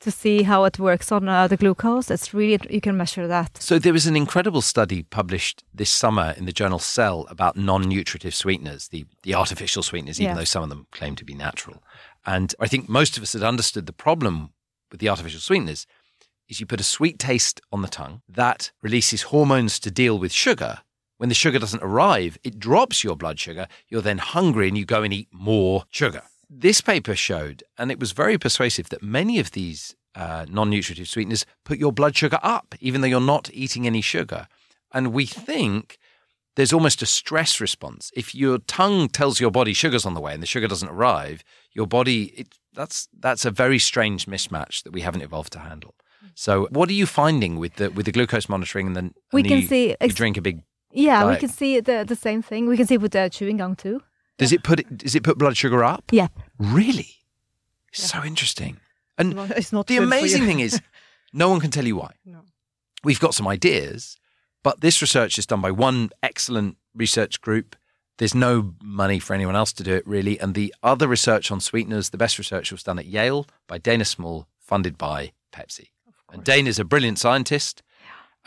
[0.00, 2.10] to see how it works on uh, the glucose.
[2.10, 3.60] It's really, you can measure that.
[3.60, 7.82] So, there was an incredible study published this summer in the journal Cell about non
[7.82, 10.38] nutritive sweeteners, the, the artificial sweeteners, even yeah.
[10.38, 11.82] though some of them claim to be natural.
[12.24, 14.50] And I think most of us had understood the problem
[14.90, 15.86] with the artificial sweeteners
[16.48, 20.32] is you put a sweet taste on the tongue that releases hormones to deal with
[20.32, 20.78] sugar.
[21.18, 23.66] When the sugar doesn't arrive, it drops your blood sugar.
[23.88, 28.00] You're then hungry and you go and eat more sugar this paper showed, and it
[28.00, 32.38] was very persuasive, that many of these uh, non nutritive sweeteners put your blood sugar
[32.42, 34.48] up, even though you're not eating any sugar.
[34.92, 35.98] And we think
[36.56, 38.10] there's almost a stress response.
[38.16, 41.44] If your tongue tells your body sugar's on the way and the sugar doesn't arrive,
[41.72, 45.94] your body, it, that's, that's a very strange mismatch that we haven't evolved to handle.
[46.34, 48.88] So, what are you finding with the with the glucose monitoring?
[48.88, 50.62] And then we can you, see ex- you drink a big.
[50.92, 51.36] Yeah, diet.
[51.36, 52.66] we can see the the same thing.
[52.66, 54.00] We can see with the chewing gum too.
[54.38, 56.04] Does it put it, does it put blood sugar up?
[56.12, 56.28] Yeah.
[56.58, 57.16] Really?
[57.92, 58.78] It's so interesting.
[59.18, 60.80] And it's not the amazing thing is
[61.32, 62.12] no one can tell you why.
[62.24, 62.40] No.
[63.02, 64.16] We've got some ideas,
[64.62, 67.76] but this research is done by one excellent research group.
[68.18, 70.38] There's no money for anyone else to do it really.
[70.38, 74.04] And the other research on sweeteners, the best research was done at Yale by Dana
[74.04, 75.88] Small, funded by Pepsi.
[76.32, 77.82] And Dana's a brilliant scientist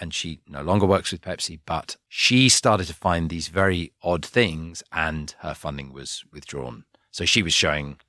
[0.01, 4.25] and she no longer works with Pepsi, but she started to find these very odd
[4.25, 6.83] things and her funding was withdrawn.
[7.11, 7.99] So she was showing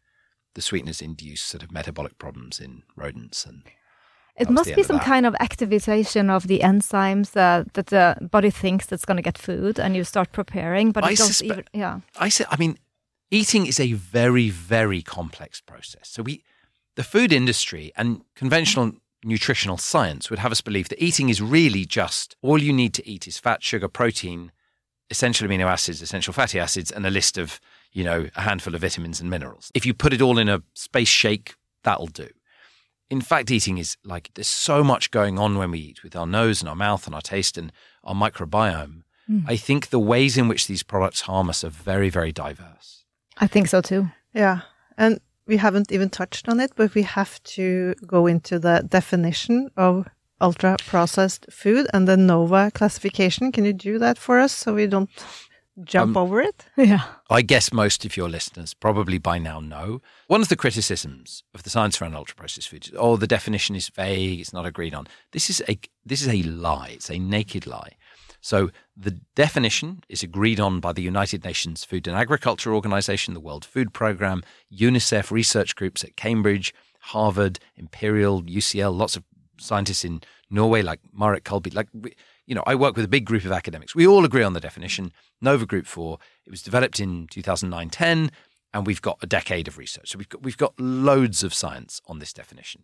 [0.54, 3.62] the sweeteners induce sort of metabolic problems in rodents and
[4.36, 8.90] It must be some kind of activation of the enzymes uh, that the body thinks
[8.90, 10.92] it's going to get food, and you start preparing.
[10.92, 12.00] But I it suspe- even, yeah.
[12.16, 12.78] I say, I mean,
[13.30, 16.08] eating is a very, very complex process.
[16.08, 16.42] So we,
[16.96, 18.92] the food industry and conventional
[19.24, 23.08] nutritional science would have us believe that eating is really just all you need to
[23.08, 24.52] eat is fat, sugar, protein,
[25.10, 27.60] essential amino acids, essential fatty acids, and a list of,
[27.92, 29.70] you know, a handful of vitamins and minerals.
[29.74, 31.54] If you put it all in a space shake,
[31.84, 32.28] that'll do.
[33.10, 36.26] In fact, eating is like there's so much going on when we eat with our
[36.26, 37.70] nose and our mouth and our taste and
[38.02, 39.02] our microbiome.
[39.26, 39.40] Hmm.
[39.46, 43.04] I think the ways in which these products harm us are very, very diverse.
[43.36, 44.08] I think so too.
[44.32, 44.62] Yeah.
[44.96, 49.70] And we haven't even touched on it, but we have to go into the definition
[49.76, 50.06] of
[50.40, 53.52] ultra processed food and the NOVA classification.
[53.52, 55.10] Can you do that for us so we don't
[55.84, 56.66] jump Um, over it?
[56.76, 57.02] Yeah.
[57.30, 60.00] I guess most of your listeners probably by now know.
[60.26, 63.76] One of the criticisms of the science around ultra processed foods, is, oh, the definition
[63.76, 65.06] is vague, it's not agreed on.
[65.32, 66.90] This is a this is a lie.
[66.94, 67.92] It's a naked lie.
[68.42, 73.40] So the definition is agreed on by the United Nations Food and Agriculture Organization, the
[73.40, 79.22] World Food Programme, UNICEF research groups at Cambridge, Harvard, Imperial, UCL, lots of
[79.58, 81.72] scientists in Norway like Marek Kolby.
[81.72, 81.88] Like,
[82.44, 83.94] you know, I work with a big group of academics.
[83.94, 85.12] We all agree on the definition.
[85.40, 86.18] Nova Group 4.
[86.44, 88.30] It was developed in 2009-10,
[88.74, 90.10] and we've got a decade of research.
[90.10, 92.82] So we've got, we've got loads of science on this definition.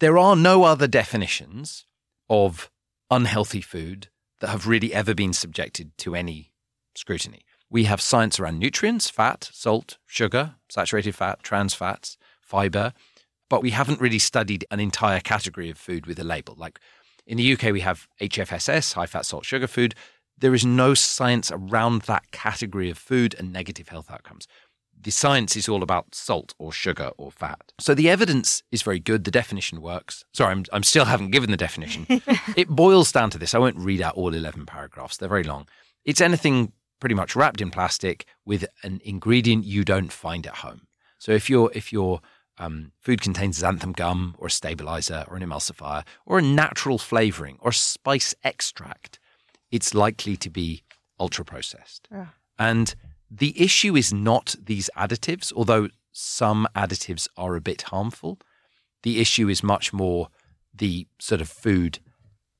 [0.00, 1.86] There are no other definitions
[2.28, 2.68] of
[3.10, 4.08] unhealthy food
[4.40, 6.52] that have really ever been subjected to any
[6.94, 7.42] scrutiny.
[7.70, 12.92] We have science around nutrients, fat, salt, sugar, saturated fat, trans fats, fiber,
[13.48, 16.54] but we haven't really studied an entire category of food with a label.
[16.56, 16.80] Like
[17.26, 19.94] in the UK, we have HFSS, high fat, salt, sugar food.
[20.36, 24.48] There is no science around that category of food and negative health outcomes.
[25.02, 27.72] The science is all about salt or sugar or fat.
[27.78, 29.24] So the evidence is very good.
[29.24, 30.24] The definition works.
[30.34, 32.06] Sorry, I'm, I'm still haven't given the definition.
[32.56, 33.54] it boils down to this.
[33.54, 35.66] I won't read out all 11 paragraphs, they're very long.
[36.04, 40.82] It's anything pretty much wrapped in plastic with an ingredient you don't find at home.
[41.18, 42.20] So if your if your
[42.58, 47.56] um, food contains xanthan gum or a stabilizer or an emulsifier or a natural flavoring
[47.60, 49.18] or a spice extract,
[49.70, 50.82] it's likely to be
[51.18, 52.06] ultra processed.
[52.10, 52.26] Yeah.
[52.58, 52.94] And
[53.30, 58.38] the issue is not these additives, although some additives are a bit harmful.
[59.02, 60.28] The issue is much more
[60.74, 62.00] the sort of food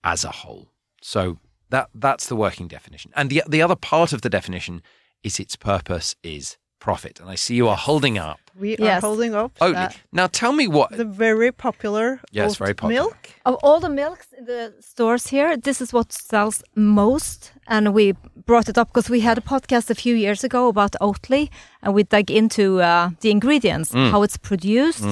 [0.05, 0.71] as a whole.
[1.03, 1.39] So
[1.71, 3.13] that that's the working definition.
[3.17, 4.83] And the the other part of the definition
[5.23, 7.21] is its purpose is profit.
[7.21, 9.03] And I see you are holding up We Yes.
[9.03, 9.75] are holding up Oatly.
[9.75, 13.03] that- Now tell me what the very popular Yes, oat very popular.
[13.03, 13.17] milk.
[13.45, 17.53] Of all the milks in the stores here, this is what sells most.
[17.67, 18.15] And we
[18.47, 21.49] brought it up because we had a podcast a few years ago about Oatly,
[21.83, 24.11] and we dug into uh, the ingredients, Mm.
[24.11, 25.05] how it's produced,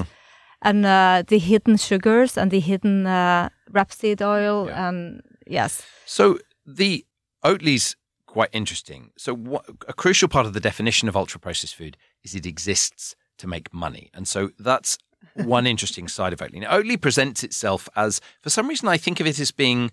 [0.63, 4.67] and uh, the hidden sugars and the hidden uh, rapeseed oil.
[4.67, 4.89] Yeah.
[4.89, 6.39] And yes, So
[6.79, 7.05] the
[7.45, 7.97] Oatly's
[8.38, 9.11] quite interesting.
[9.16, 13.16] So what, a crucial part of the definition of ultra processed food is it exists
[13.38, 14.96] to make money, and so that's
[15.35, 16.61] one interesting side of Oatly.
[16.61, 19.90] Now, Oatly presents itself as, for some reason, I think of it as being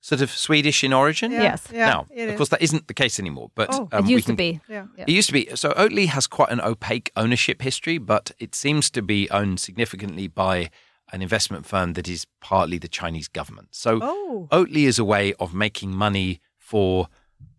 [0.00, 1.32] sort of Swedish in origin.
[1.32, 1.66] Yeah, Yes.
[1.72, 3.50] Yeah, now, of course, that isn't the case anymore.
[3.56, 3.88] But Oh.
[3.90, 4.60] um, it we used can- to be.
[4.68, 4.86] Yeah.
[4.96, 5.04] Yeah.
[5.08, 5.48] It used to be.
[5.56, 10.28] So Oatly has quite an opaque ownership history, but it seems to be owned significantly
[10.28, 10.70] by
[11.12, 13.68] an investment firm that is partly the Chinese government.
[13.72, 14.46] So Oh.
[14.52, 17.08] Oatly is a way of making money for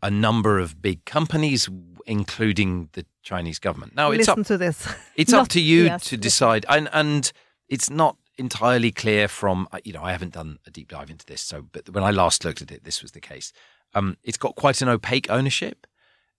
[0.02, 1.70] a number of big companies,
[2.06, 3.96] including the Chinese government.
[3.96, 4.88] Now it's Listen up to this.
[5.16, 7.32] it's up to you yes, to decide, and and
[7.68, 11.42] it's not entirely clear from you know I haven't done a deep dive into this,
[11.42, 13.52] so but when I last looked at it, this was the case.
[13.94, 15.88] Um, it's got quite an opaque ownership.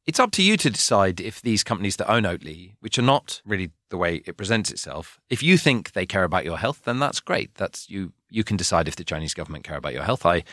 [0.07, 3.43] It's up to you to decide if these companies that own Oatly, which are not
[3.45, 6.99] really the way it presents itself, if you think they care about your health, then
[6.99, 7.55] that's great.
[7.57, 8.13] That's you.
[8.31, 10.25] You can decide if the Chinese government care about your health.
[10.25, 10.45] I,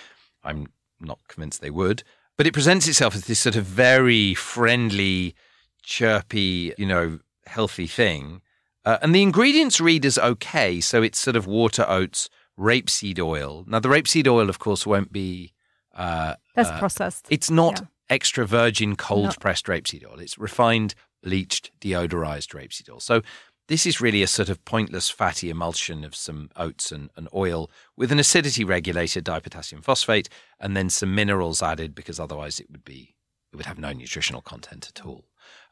[0.44, 0.68] I'm
[1.00, 2.04] not convinced they would,
[2.38, 5.36] but it presents itself as this sort of very friendly,
[5.84, 8.42] chirpy, you know, healthy thing.
[8.86, 10.80] Uh, and the ingredients read as okay.
[10.80, 13.66] So it's sort of water, oats, rapeseed oil.
[13.68, 15.54] Now, the rapeseed oil, of course, won't be.
[15.94, 17.26] Uh, That's uh, processed.
[17.30, 17.86] it's not Yeah.
[18.10, 19.32] extra virgin cold No.
[19.40, 20.20] pressed rapeseed oil.
[20.20, 23.00] It's refined, bleached, deodorized rapeseed oil.
[23.00, 23.22] So
[23.68, 27.70] this is really a sort of pointless fatty emulsion of some oats and, and oil
[27.96, 32.86] with an acidity regulator, dipotassium phosphate, and then some minerals added because otherwise it would
[32.86, 33.16] be
[33.52, 35.26] it would have no nutritional content at all.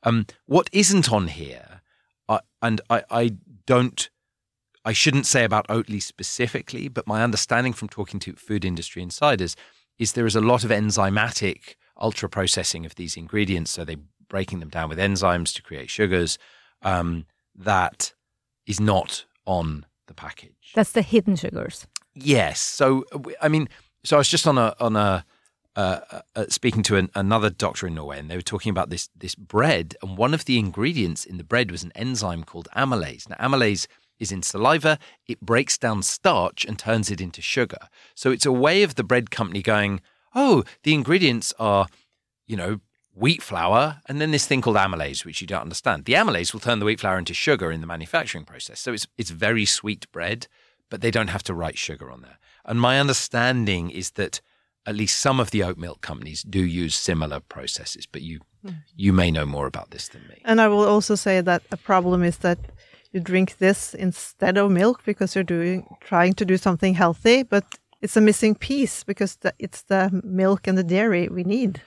[0.04, 1.82] Um, what isn't on here,
[2.30, 4.10] uh, and I, I don't
[4.84, 9.56] I shouldn't say about Oatly specifically, but my understanding from talking to food industry insiders
[9.98, 13.72] is there is a lot of enzymatic ultra processing of these ingredients.
[13.72, 13.96] So they're
[14.28, 16.38] breaking them down with enzymes to create sugars.
[16.82, 17.26] um,
[17.56, 18.14] that
[18.66, 20.74] is not on the package.
[20.74, 21.88] That's the hidden sugars.
[22.14, 22.60] Yes.
[22.60, 23.06] So
[23.42, 23.70] I mean,
[24.04, 25.26] so I was just on a on a
[25.76, 29.10] uh, uh, speaking to an, another doctor in Norway, and they were talking about this
[29.16, 33.30] this bread, and one of the ingredients in the bread was an enzyme called amylase.
[33.30, 33.88] Now, amylase
[34.18, 37.90] is in saliva; it breaks down starch and turns it into sugar.
[38.16, 40.02] So it's a way of the bread company going,
[40.34, 41.88] "Oh, the ingredients are,
[42.48, 42.80] you know,
[43.16, 46.06] wheat flour, and then this thing called amylase, which you don't understand.
[46.06, 48.80] The amylase will turn the wheat flour into sugar in the manufacturing process.
[48.80, 50.48] So it's it's very sweet bread,
[50.90, 52.38] but they don't have to write sugar on there.
[52.66, 54.42] And my understanding is that
[54.86, 58.76] at least some of the oat milk companies do use similar processes, but you mm.
[58.96, 60.42] you may know more about this than me.
[60.44, 62.60] And I will also say that a problem is that
[63.12, 67.64] you drink this instead of milk because you're doing trying to do something healthy, but
[68.02, 71.82] it's a missing piece because the, it's the milk and the dairy we need.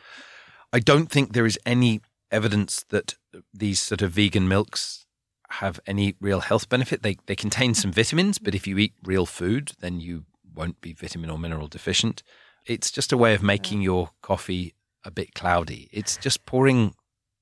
[0.72, 2.00] I don't think there is any
[2.30, 3.14] evidence that
[3.54, 5.06] these sort of vegan milks
[5.50, 7.02] have any real health benefit.
[7.02, 10.92] They they contain some vitamins, but if you eat real food, then you won't be
[10.92, 12.22] vitamin or mineral deficient.
[12.66, 15.88] It's just a way of making your coffee a bit cloudy.
[15.92, 16.94] It's just pouring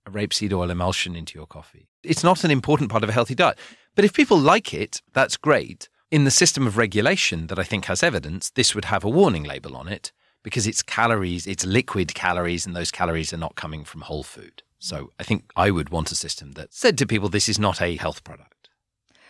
[0.06, 1.88] a rapeseed oil emulsion into your coffee.
[2.04, 3.58] It's not an important part of a healthy diet.
[3.96, 5.88] But if people like it, that's great.
[6.10, 9.42] In the system of regulation that I think has evidence, this would have a warning
[9.42, 10.12] label on it
[10.46, 14.62] because it's calories, it's liquid calories, and those calories are not coming from whole food.
[14.78, 17.82] So I think I would want a system that said to people, this is not
[17.82, 18.68] a health product.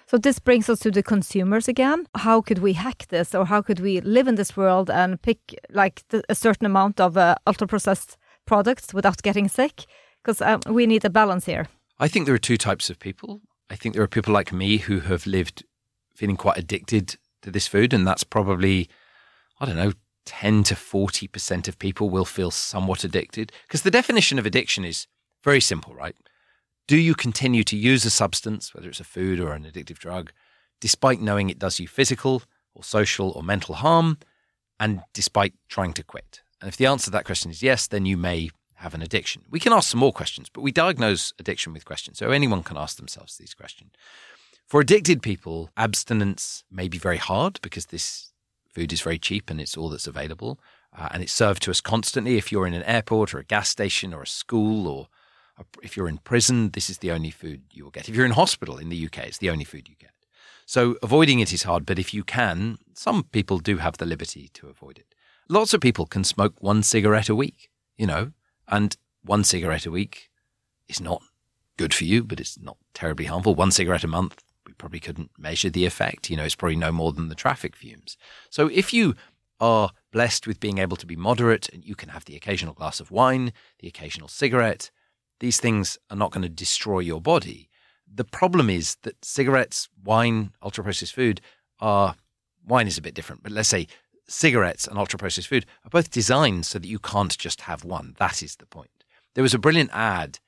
[0.07, 2.07] So this brings us to the consumers again.
[2.17, 5.39] How could we hack this, or how could we live in this world and pick
[5.71, 9.87] like the, a certain amount of uh, ultra processed products without getting sick?
[10.23, 11.67] Because um, we need a balance here.
[11.99, 13.41] I think there are two types of people.
[13.71, 15.65] I think there are people like me who have lived
[16.15, 18.91] feeling quite addicted to this food, and that's probably
[19.59, 19.93] I don't know.
[20.27, 23.53] 10 to 40% of people will feel somewhat addicted.
[23.67, 25.07] Because the definition of addiction is
[25.43, 26.17] very simple, right?
[26.87, 30.33] Do you continue to use a substance, whether it's a food or an addictive drug,
[30.81, 32.43] despite knowing it does you physical
[32.75, 34.19] or social or mental harm,
[34.79, 36.43] and despite trying to quit?
[36.61, 39.43] And if the answer to that question is yes, then you may have an addiction.
[39.51, 42.19] We can ask some more questions, but we diagnose addiction with questions.
[42.19, 43.93] So anyone can ask themselves these questions.
[44.67, 48.33] For addicted people, abstinence may be very hard because this
[48.77, 50.61] food is very cheap and it's all that's available.
[50.97, 52.37] Uh, and it's served to us constantly.
[52.37, 55.09] If you're in an airport or a gas station or a school or
[55.83, 58.07] if you're in prison, this is the only food you will get.
[58.07, 60.11] If you're in hospital in the UK, it's the only food you get.
[60.67, 64.51] So avoiding it is hard, but if you can, some people do have the liberty
[64.53, 65.15] to avoid it.
[65.49, 68.33] Lots of people can smoke one cigarette a week, you know,
[68.69, 70.29] and one cigarette a week
[70.87, 71.23] is not
[71.79, 73.55] good for you, but it's not terribly harmful.
[73.55, 74.43] One cigarette a month,
[74.79, 76.31] probably couldn't measure the effect.
[76.31, 78.17] You know, it's probably no more than the traffic fumes.
[78.51, 79.15] So if you
[79.61, 83.01] are blessed with being able to be moderate and you can have the occasional glass
[83.01, 84.91] of wine, the occasional cigarette,
[85.41, 87.69] these things are not going to destroy your body.
[88.13, 91.41] The problem is that cigarettes, wine, ultra processed food
[91.81, 92.17] are
[92.67, 93.87] wine is a bit different, but let's say
[94.29, 98.15] cigarettes and ultra processed food are both designed so that you can't just have one.
[98.19, 99.05] That is the point.
[99.35, 100.39] There was a brilliant ad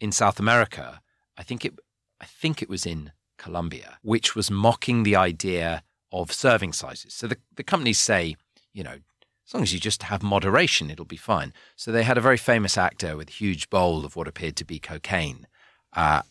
[0.00, 1.00] in South America.
[1.36, 1.78] I think it
[2.20, 7.14] I think it was in Colombia, which was mocking the idea of serving sizes.
[7.14, 8.36] So the, the companies say,
[8.72, 8.98] you know,
[9.46, 11.54] as long as you just have moderation, it'll be fine.
[11.74, 14.64] So they had a very famous actor with a huge bowl of what appeared to
[14.64, 15.46] be cocaine.
[15.94, 16.22] Uh,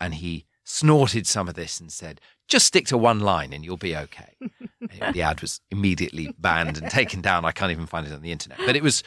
[0.00, 3.76] and he snorted some of this and said, just stick to one line and you'll
[3.76, 4.36] be okay.
[5.12, 7.44] the ad was immediately banned and taken down.
[7.44, 8.58] I can't even find it on the internet.
[8.66, 9.02] But it was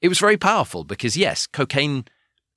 [0.00, 2.04] it was very powerful because yes, cocaine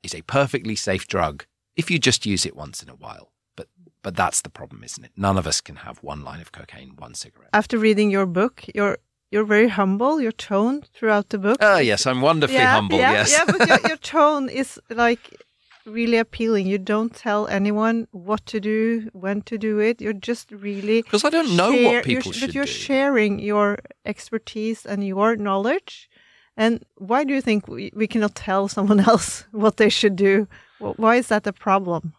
[0.04, 3.32] is a perfectly safe drug if you just use it once in a while.
[3.56, 3.68] But
[4.04, 5.12] but that's the problem, isn't it?
[5.16, 7.50] None of us can have one line of cocaine, one cigarette.
[7.54, 8.98] After reading your book, you're
[9.32, 10.20] you're very humble.
[10.22, 11.58] Your tone throughout the book.
[11.62, 12.98] Oh yes, I'm wonderfully yeah, humble.
[12.98, 15.42] Yeah, yes, yeah, but your, your tone is like
[15.86, 16.68] really appealing.
[16.68, 20.02] You don't tell anyone what to do, when to do it.
[20.02, 22.72] You're just really because I don't know share, what people should But you're do.
[22.72, 26.10] sharing your expertise and your knowledge.
[26.58, 30.48] And why do you think we, we cannot tell someone else what they should do?
[30.80, 32.14] Why is that a problem?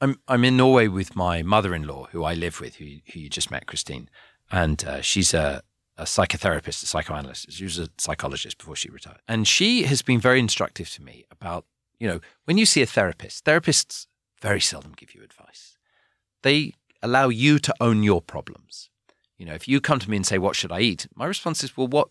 [0.00, 3.50] I'm I'm in Norway with my mother-in-law, who I live with, who who you just
[3.50, 4.08] met, Christine,
[4.50, 5.62] and uh, she's a
[5.98, 7.50] a psychotherapist, a psychoanalyst.
[7.50, 9.20] She was a psychologist before she retired.
[9.26, 11.64] And she has been very instructive to me about,
[11.98, 14.06] you know, when you see a therapist, therapists
[14.42, 15.78] very seldom give you advice.
[16.42, 18.90] They allow you to own your problems.
[19.38, 21.06] You know, if you come to me and say, What should I eat?
[21.14, 22.08] My response is, Well, what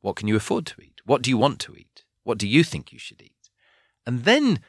[0.00, 1.00] what can you afford to eat?
[1.04, 2.04] What do you want to eat?
[2.22, 3.50] What do you think you should eat?
[4.06, 4.60] And then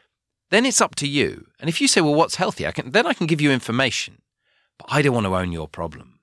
[0.52, 1.48] then it's up to you.
[1.60, 2.68] And if you say, Well, what's healthy?
[2.68, 4.22] I can then I can give you information.
[4.78, 6.20] But I don't want to own your problem.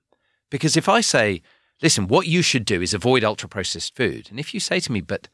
[0.49, 1.41] Because if I say,
[1.81, 4.27] listen, what you should do is avoid ultra processed food.
[4.29, 5.27] And if you say to me, but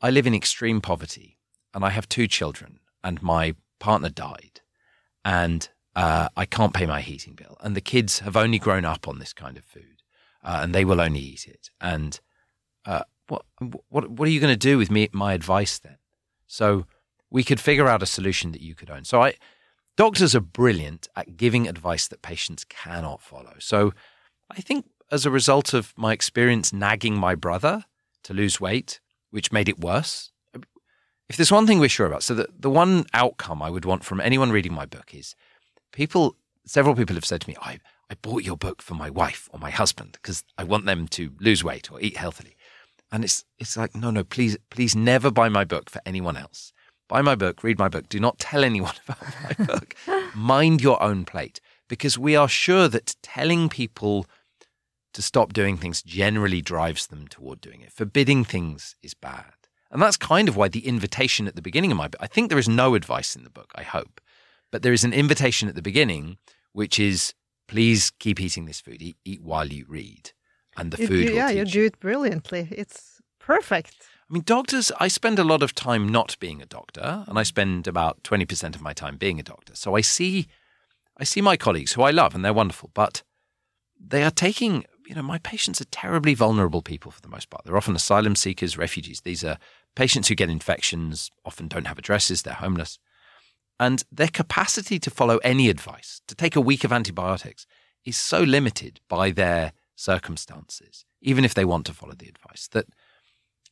[0.00, 1.38] I live in extreme poverty
[1.74, 4.60] and I have two children and my partner died
[5.24, 7.56] and uh, I can't pay my heating bill.
[7.60, 10.02] And the kids have only grown up on this kind of food
[10.44, 11.70] uh, and they will only eat it.
[11.80, 12.20] And
[12.84, 13.44] uh, what,
[13.88, 15.96] what, what are you going to do with me, my advice then?
[16.46, 16.86] So
[17.30, 19.04] we could figure out a solution that you could own.
[19.04, 19.34] So I,
[19.96, 23.54] doctors are brilliant at giving advice that patients cannot follow.
[23.58, 23.92] So
[24.50, 27.84] I think as a result of my experience nagging my brother
[28.24, 29.00] to lose weight,
[29.30, 30.30] which made it worse.
[31.28, 34.04] If there's one thing we're sure about, so the, the one outcome I would want
[34.04, 35.34] from anyone reading my book is
[35.92, 39.48] people, several people have said to me, I, I bought your book for my wife
[39.52, 42.56] or my husband because I want them to lose weight or eat healthily.
[43.12, 46.72] And it's, it's like, no, no, please, please never buy my book for anyone else.
[47.08, 48.08] Buy my book, read my book.
[48.08, 49.22] Do not tell anyone about
[49.58, 49.94] my book.
[50.34, 54.26] Mind your own plate because we are sure that telling people
[55.14, 57.92] to stop doing things generally drives them toward doing it.
[57.92, 59.52] Forbidding things is bad.
[59.90, 62.50] And that's kind of why the invitation at the beginning of my book, I think
[62.50, 64.20] there is no advice in the book, I hope,
[64.70, 66.36] but there is an invitation at the beginning,
[66.72, 67.32] which is
[67.68, 70.32] please keep eating this food, eat, eat while you read.
[70.76, 72.68] And the You- food will yeah, you do it brilliantly.
[72.70, 73.96] It's perfect.
[74.28, 77.42] I mean, doctors, I spend a lot of time not being a doctor, and I
[77.44, 79.74] spend about 20% of my time being a doctor.
[79.74, 80.48] So I see,
[81.16, 83.22] I see my colleagues who I love and they're wonderful, but
[83.98, 87.64] they are taking, you know, my patients are terribly vulnerable people for the most part.
[87.64, 89.22] They're often asylum seekers, refugees.
[89.22, 89.58] These are
[89.96, 92.98] patients who get infections, often don't have addresses, they're homeless.
[93.80, 97.66] And their capacity to follow any advice, to take a week of antibiotics,
[98.04, 102.86] is so limited by their circumstances, even if they want to follow the advice, that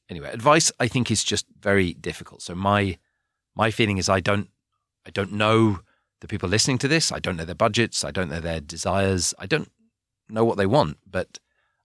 [0.08, 2.42] anyway, advice I think is just very difficult.
[2.42, 2.98] So my
[3.54, 4.48] my feeling is I don't
[5.06, 5.80] I don't know
[6.20, 7.12] the people listening to this.
[7.12, 8.04] I don't know their budgets.
[8.04, 9.34] I don't know their desires.
[9.38, 9.70] I don't
[10.28, 11.38] know what they want, but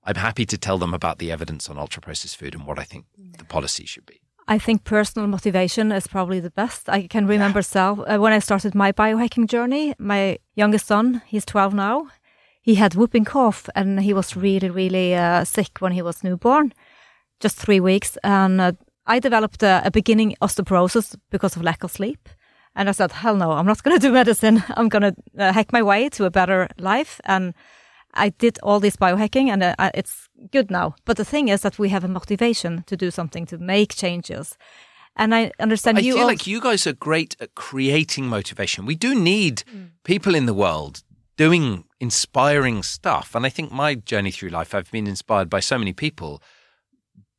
[0.03, 2.83] I'm happy to tell them about the evidence on ultra processed food and what I
[2.83, 3.05] think
[3.37, 4.21] the policy should be.
[4.47, 6.89] I think personal motivation is probably the best.
[6.89, 9.93] I can remember self uh, when I started my biohacking journey.
[9.99, 12.07] My youngest son, he's 12 now.
[12.61, 16.73] He had whooping cough and he was really, really uh, sick when he was newborn,
[17.41, 18.17] just three weeks.
[18.23, 18.71] And uh,
[19.05, 22.29] I developed a, a beginning osteoporosis because of lack of sleep.
[22.75, 24.63] And I said, hell no, I'm not going to do medicine.
[24.77, 27.19] I'm going to uh, hack my way to a better life.
[27.25, 27.53] And
[28.13, 30.95] I did all this biohacking and uh, it's good now.
[31.05, 34.57] But the thing is that we have a motivation to do something, to make changes.
[35.15, 38.85] And I understand I you feel al- like you guys are great at creating motivation.
[38.85, 39.63] We do need
[40.03, 41.03] people in the world
[41.37, 43.35] doing inspiring stuff.
[43.35, 46.41] And I think my journey through life, I've been inspired by so many people,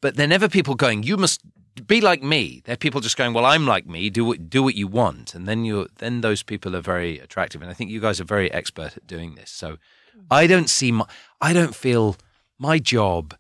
[0.03, 1.41] but they're never people going, you must
[1.87, 2.61] be like me.
[2.67, 4.11] They're people just going, well, I'm like me.
[4.11, 5.35] Do what, do what you want.
[5.35, 7.63] And then you then those people are very attractive.
[7.63, 9.51] And I think you guys are very expert at doing this.
[9.51, 10.25] So mm.
[10.31, 11.07] I don't see my,
[11.41, 12.17] I don't feel
[12.59, 13.35] my job.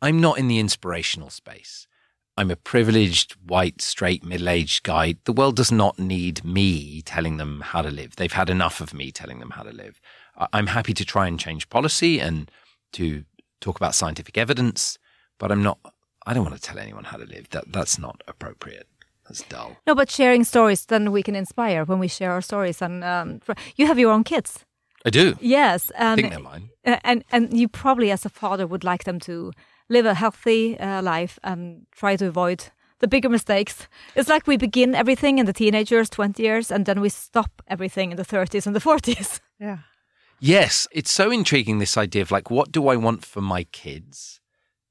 [0.00, 1.86] I'm not in the inspirational space.
[2.38, 5.16] I'm a privileged, white, straight, middle aged guy.
[5.24, 8.16] The world does not need me telling them how to live.
[8.16, 10.00] They've had enough of me telling them how to live.
[10.54, 12.50] I'm happy to try and change policy and
[12.92, 13.24] to
[13.60, 14.98] talk about scientific evidence,
[15.40, 15.78] but I'm not,
[16.26, 17.48] I don't want to tell anyone how to live.
[17.50, 18.86] That, that's not appropriate.
[19.28, 19.76] That's dull.
[19.86, 22.82] no, but sharing stories, then we can inspire when we share our stories.
[22.82, 23.40] And um,
[23.76, 24.64] you have your own kids,
[25.04, 25.36] I do.
[25.40, 26.70] yes, I and think they're mine.
[26.84, 29.52] and and you probably as a father would like them to
[29.88, 32.64] live a healthy uh, life and try to avoid
[32.98, 33.88] the bigger mistakes.
[34.14, 38.10] It's like we begin everything in the teenagers, 20 years, and then we stop everything
[38.10, 39.40] in the 30s and the 40s.
[39.60, 39.78] Yeah.
[40.40, 44.39] Yes, it's so intriguing this idea of like, what do I want for my kids?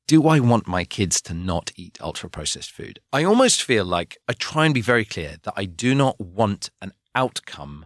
[0.10, 2.99] Do I want my kids to not eat ultra processed food?
[3.14, 6.72] I almost feel like I try and be very clear that I do not want
[6.82, 7.86] an outcome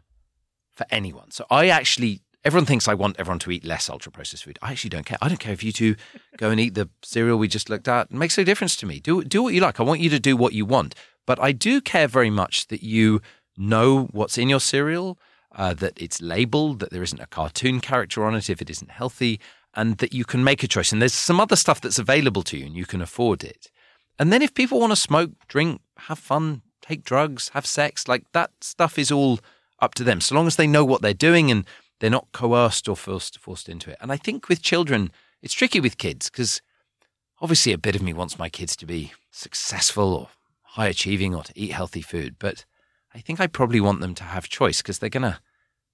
[0.71, 1.31] for anyone.
[1.31, 4.57] So I actually, everyone thinks I want everyone to eat less ultra processed food.
[4.61, 5.17] I actually don't care.
[5.21, 5.97] I don't care if you two
[6.37, 8.07] go and eat the cereal we just looked at.
[8.09, 9.01] It makes no difference to me.
[9.01, 9.81] Do, do what you like.
[9.81, 10.95] I want you to do what you want.
[11.27, 13.21] But I do care very much that you
[13.57, 15.19] know what's in your cereal,
[15.53, 18.91] uh, that it's labeled, that there isn't a cartoon character on it if it isn't
[18.91, 19.41] healthy,
[19.75, 20.91] and that you can make a choice.
[20.91, 23.69] And there's some other stuff that's available to you and you can afford it.
[24.19, 28.23] And then if people want to smoke, drink, have fun, take drugs, have sex, like
[28.33, 29.39] that stuff is all
[29.79, 31.65] up to them, so long as they know what they're doing and
[31.99, 33.97] they're not coerced or forced forced into it.
[33.99, 35.11] And I think with children,
[35.41, 36.61] it's tricky with kids because
[37.41, 40.29] obviously a bit of me wants my kids to be successful or
[40.61, 42.65] high achieving or to eat healthy food, but
[43.13, 45.39] I think I probably want them to have choice because they're gonna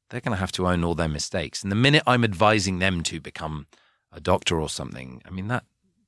[0.10, 1.64] they're gonna have to own all their mistakes.
[1.64, 3.68] And the minute I'm advising them to become
[4.12, 5.64] a doctor or something, I mean that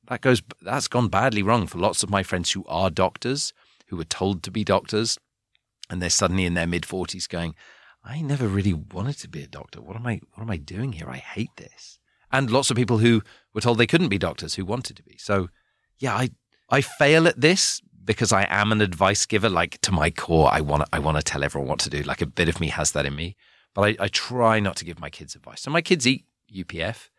[0.07, 3.53] that goes that's gone badly wrong for lots of my friends who are doctors
[3.87, 5.17] who were told to be doctors
[5.89, 7.55] and they're suddenly in their mid 40s going
[8.03, 9.81] I never really wanted to be a doctor.
[9.81, 11.09] What am I what am I doing here?
[11.09, 11.99] I hate this.
[12.31, 13.21] And lots of people who
[13.53, 15.17] were told they couldn't be doctors who wanted to be.
[15.17, 15.49] So
[15.99, 16.29] yeah, I
[16.69, 20.49] I fail at this because I am an advice giver like to my core.
[20.51, 22.01] I want I want to tell everyone what to do.
[22.01, 23.35] Like a bit of me has that in me.
[23.73, 25.61] But I, I try not to give my kids advice.
[25.61, 27.09] So my kids eat UPF,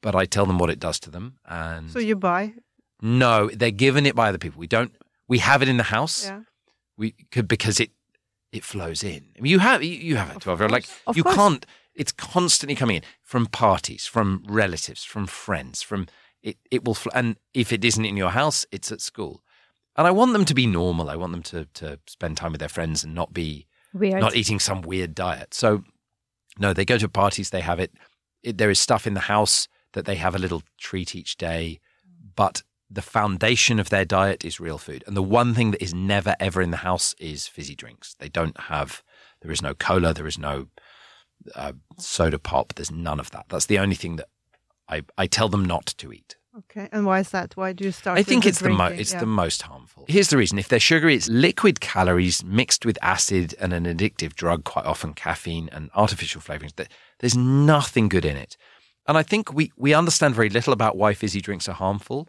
[0.00, 1.38] but I tell them what it does to them.
[1.46, 2.54] And So you buy?
[3.02, 4.58] no, they're given it by other people.
[4.60, 4.92] We don't.
[5.28, 6.24] We have it in the house.
[6.26, 6.40] Yeah.
[6.96, 7.90] We could because it
[8.52, 9.24] it flows in.
[9.36, 10.72] I mean, you have you, have twelve year old.
[10.72, 11.36] Like Of you course.
[11.36, 11.66] can't.
[11.94, 16.06] It's constantly coming in from parties, from relatives, from friends, from
[16.42, 16.56] it.
[16.70, 16.94] It will.
[16.94, 19.42] Fl- and if it isn't in your house, it's at school.
[19.96, 21.10] And I want them to be normal.
[21.10, 24.20] I want them to to spend time with their friends and not be Weird.
[24.20, 25.54] not eating some weird diet.
[25.54, 25.84] So,
[26.58, 27.92] no, they go to parties, they have it.
[28.42, 28.58] it.
[28.58, 31.80] There is stuff in the house that they have a little treat each day,
[32.34, 35.04] but the foundation of their diet is real food.
[35.06, 38.14] And the one thing that is never ever in the house is fizzy drinks.
[38.18, 39.02] They don't have.
[39.40, 40.12] There is no cola.
[40.12, 40.68] There is no
[41.54, 42.74] uh, soda pop.
[42.74, 43.46] There's none of that.
[43.48, 44.28] That's the only thing that
[44.88, 46.36] I I tell them not to eat.
[46.56, 46.88] Okay.
[46.92, 47.56] And why is that?
[47.56, 48.16] Why do you start?
[48.16, 49.00] I with think it's the mo- drinking?
[49.00, 49.20] it's Yeah.
[49.20, 50.04] the most harmful.
[50.08, 54.34] Here's the reason: if they're sugary, it's liquid calories mixed with acid and an addictive
[54.34, 56.74] drug, quite often caffeine and artificial flavorings.
[56.76, 56.86] There-
[57.20, 58.56] There's nothing good in it,
[59.08, 62.28] and I think we we understand very little about why fizzy drinks are harmful.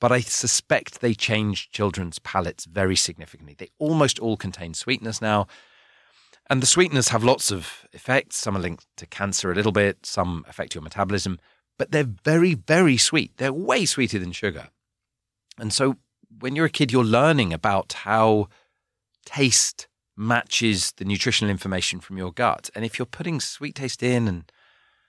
[0.00, 3.54] But I suspect they change children's palates very significantly.
[3.56, 5.46] They almost all contain sweeteners now.
[6.50, 8.36] And the sweeteners have lots of effects.
[8.36, 11.38] Some are linked to cancer a little bit, some affect your metabolism,
[11.78, 13.36] but they're very, very sweet.
[13.36, 14.68] They're way sweeter than sugar.
[15.58, 15.96] And so
[16.40, 18.48] when you're a kid, you're learning about how
[19.24, 22.70] taste matches the nutritional information from your gut.
[22.74, 24.52] And if you're putting sweet taste in, and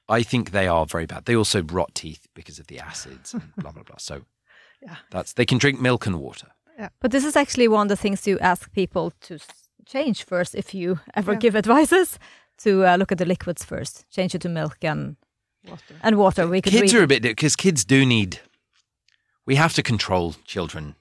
[0.10, 1.26] I think they are very bad.
[1.26, 3.98] They also rot teeth because of the acids and blah, blah, blah.
[3.98, 4.22] So
[4.82, 4.96] Yeah.
[5.10, 6.48] that's, they can drink milk and water.
[6.78, 6.90] Yeah.
[7.00, 9.40] But this is actually one of the things you ask people to
[9.86, 11.40] change first if you ever Yeah.
[11.40, 12.20] give advices
[12.60, 15.16] to uh, look at the liquids first, change it to milk and
[15.68, 15.96] Water.
[16.02, 16.48] and water.
[16.48, 17.00] We could kids read.
[17.00, 18.40] are a bit because kids do need
[19.46, 20.96] we have to control children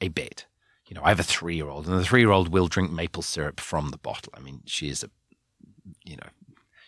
[0.00, 0.46] a bit
[0.88, 3.98] you know i have a three-year-old and the three-year-old will drink maple syrup from the
[3.98, 5.10] bottle i mean she is a
[6.04, 6.28] you know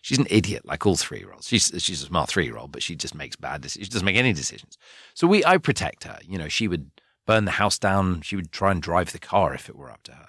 [0.02, 3.36] she's an idiot like all three-year-olds she's she's a smart three-year-old but she just makes
[3.36, 4.76] bad decisions she doesn't make any decisions
[5.14, 6.90] so we i protect her you know she would
[7.26, 10.02] burn the house down she would try and drive the car if it were up
[10.02, 10.28] to her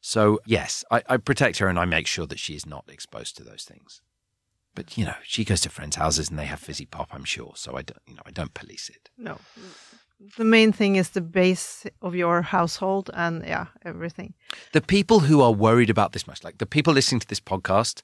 [0.00, 3.36] so yes i, I protect her and i make sure that she is not exposed
[3.38, 4.00] to those things
[4.74, 7.08] but you know, she goes to friends' houses and they have fizzy pop.
[7.12, 9.10] I'm sure, so I don't, you know, I don't police it.
[9.18, 9.38] No.
[10.36, 14.34] The main thing is the base of your household and yeah, everything.
[14.72, 18.02] The people who are worried about this much, like the people listening to this podcast,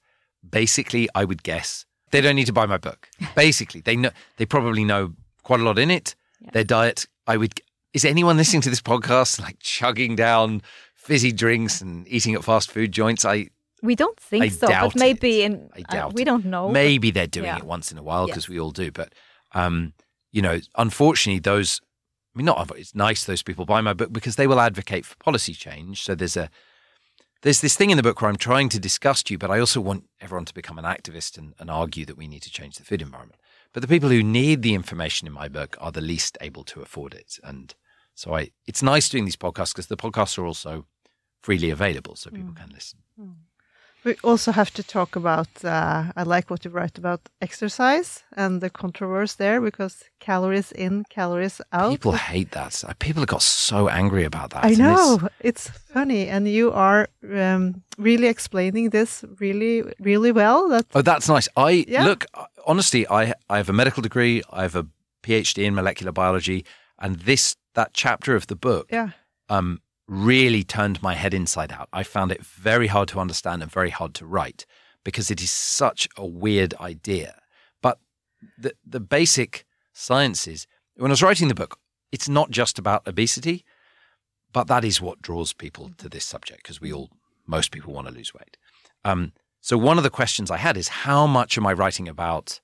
[0.49, 3.09] basically, I would guess they don't need to buy my book.
[3.35, 5.13] Basically, they know they probably know
[5.43, 6.15] quite a lot in it.
[6.41, 6.51] Yeah.
[6.53, 7.61] Their diet, I would.
[7.93, 10.63] Is anyone listening to this podcast like chugging down
[10.95, 13.25] fizzy drinks and eating at fast food joints?
[13.25, 13.49] I
[13.83, 15.45] We don't think I so, but maybe it.
[15.47, 16.69] in I uh, we don't know.
[16.71, 17.59] Maybe they're doing Yeah.
[17.59, 18.49] it once in a while because Yes.
[18.49, 18.91] we all do.
[18.91, 19.13] But
[19.53, 19.93] um,
[20.33, 21.81] you know, unfortunately, those.
[22.35, 22.71] I mean, not.
[22.77, 26.03] It's nice those people buy my book because they will advocate for policy change.
[26.03, 26.51] So there's a
[27.43, 29.81] there's this thing in the book where I'm trying to disgust you, but I also
[29.81, 32.85] want everyone to become an activist and, and argue that we need to change the
[32.85, 33.41] food environment.
[33.73, 36.81] But the people who need the information in my book are the least able to
[36.81, 37.75] afford it, and
[38.15, 38.51] so I.
[38.67, 40.87] It's nice doing these podcasts because the podcasts are also
[41.43, 43.01] freely available, so people can listen.
[44.07, 48.61] We also have to talk about, uh, I like what you write about exercise and
[48.61, 51.91] the controversy there because calories in, calories out.
[51.91, 52.85] People hate that.
[53.01, 54.65] People have got so angry about that.
[54.65, 60.31] I and it's- know it's funny, and you are um, really explaining this really, really
[60.31, 60.69] well.
[60.69, 61.49] That Oh, that's nice.
[61.57, 62.05] I Yeah.
[62.05, 62.27] look
[62.65, 63.07] honestly.
[63.11, 64.41] I I have a medical degree.
[64.53, 64.87] I have a
[65.23, 66.65] PhD in molecular biology,
[66.97, 69.09] and this that chapter of the book yeah,
[69.49, 71.89] um, really turned my head inside out.
[71.93, 74.67] I found it very hard to understand and very hard to write
[75.05, 77.41] because it is such a weird idea.
[77.83, 77.99] But
[78.59, 81.79] the the basic science is when I was writing the book,
[82.13, 83.65] it's not just about obesity,
[84.53, 87.11] but that is what draws people to this subject because we all
[87.47, 88.57] most people want to lose weight.
[89.05, 92.61] Um, so one of the questions I had is how much am I writing about?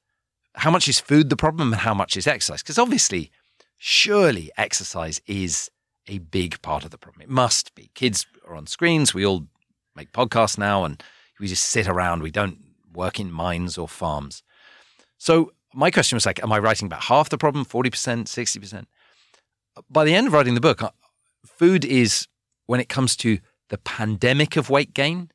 [0.54, 2.62] How much is food the problem and how much is exercise?
[2.62, 3.30] Because obviously,
[3.78, 5.70] surely exercise is
[6.06, 7.22] a big part of the problem.
[7.22, 7.90] It must be.
[7.94, 9.14] Kids are on screens.
[9.14, 9.46] We all
[9.94, 11.02] make podcasts now and
[11.38, 12.22] we just sit around.
[12.22, 12.58] We don't
[12.92, 14.42] work in mines or farms.
[15.18, 18.84] So my question was like, am I writing about half the problem, 40%, 60%?
[19.88, 20.90] By the end of writing the book, uh,
[21.46, 22.26] food is,
[22.66, 23.38] when it comes to
[23.68, 25.30] the pandemic of weight gain,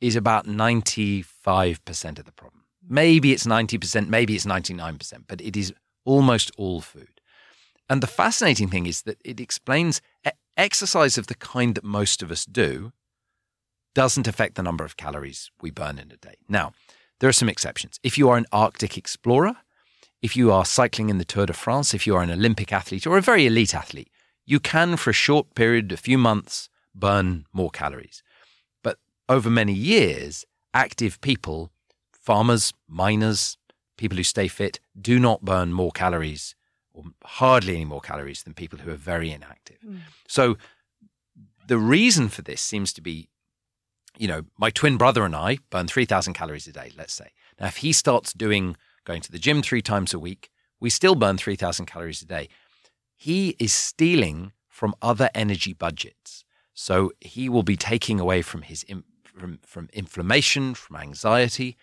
[0.00, 2.64] is about 95% of the problem.
[2.86, 5.72] Maybe it's 90%, maybe it's 99%, but it is
[6.04, 7.13] almost all food.
[7.88, 10.00] And the fascinating thing is that it explains
[10.56, 12.92] exercise of the kind that most of us do
[13.94, 16.34] doesn't affect the number of calories we burn in a day.
[16.48, 16.72] Now,
[17.20, 18.00] there are some exceptions.
[18.02, 19.56] If you are an Arctic explorer,
[20.22, 23.06] if you are cycling in the Tour de France, if you are an Olympic athlete
[23.06, 24.10] or a very elite athlete,
[24.46, 28.22] you can, for a short period, a few months, burn more calories.
[28.82, 31.70] But over many years, active people
[32.12, 33.58] farmers, miners,
[33.98, 36.54] people who stay fit do not burn more calories
[36.94, 39.78] or hardly any more calories than people who are very inactive.
[39.86, 39.98] Mm.
[40.28, 40.56] So
[41.66, 43.28] the reason for this seems to be,
[44.16, 47.32] you know, my twin brother and I burn 3,000 calories a day, let's say.
[47.60, 51.14] Now, if he starts doing, going to the gym three times a week, we still
[51.14, 52.48] burn 3,000 calories a day.
[53.16, 56.44] He is stealing from other energy budgets.
[56.74, 58.84] So he will be taking away from his
[59.24, 61.76] from, from inflammation, from anxiety.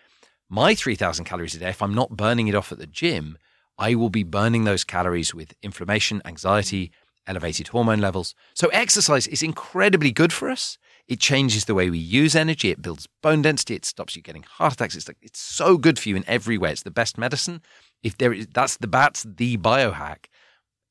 [0.48, 3.38] My 3,000 calories a day, if I'm not burning it off at the gym,
[3.78, 6.92] I will be burning those calories with inflammation, anxiety,
[7.26, 8.34] elevated hormone levels.
[8.54, 10.78] So exercise is incredibly good for us.
[11.08, 12.70] It changes the way we use energy.
[12.70, 13.74] It builds bone density.
[13.74, 14.96] It stops you getting heart attacks.
[14.96, 16.72] It's like it's so good for you in every way.
[16.72, 17.60] It's the best medicine.
[18.02, 20.26] If there is, that's the that's the biohack.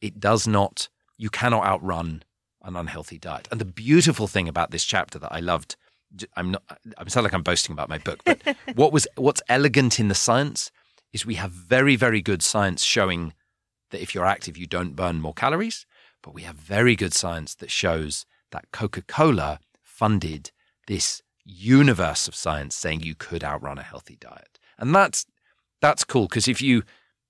[0.01, 0.89] It does not.
[1.17, 2.23] You cannot outrun
[2.63, 3.47] an unhealthy diet.
[3.51, 5.75] And the beautiful thing about this chapter that I loved,
[6.35, 6.63] I'm not.
[6.97, 8.41] I'm sound like I'm boasting about my book, but
[8.75, 10.71] what was what's elegant in the science
[11.13, 13.33] is we have very very good science showing
[13.91, 15.85] that if you're active, you don't burn more calories.
[16.23, 20.51] But we have very good science that shows that Coca Cola funded
[20.87, 24.59] this universe of science saying you could outrun a healthy diet.
[24.77, 25.25] And that's
[25.81, 26.83] that's cool because if you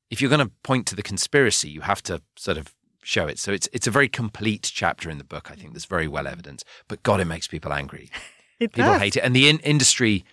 [0.10, 2.74] if you're going to point to the conspiracy, you have to sort of
[3.04, 3.40] show it.
[3.40, 5.50] So it's it's a very complete chapter in the book.
[5.52, 6.66] I think that's very well evidenced.
[6.88, 8.10] But God, it makes people angry.
[8.60, 9.02] It people does.
[9.02, 10.24] hate it, and the in- industry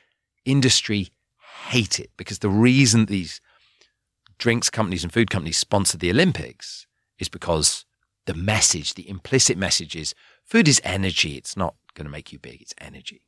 [0.44, 1.08] industry
[1.66, 3.40] hate it because the reason these
[4.38, 6.86] drinks companies and food companies sponsor the Olympics
[7.18, 7.84] is because
[8.26, 11.36] the message, the implicit message is food is energy.
[11.36, 12.60] It's not going to make you big.
[12.62, 13.22] It's energy.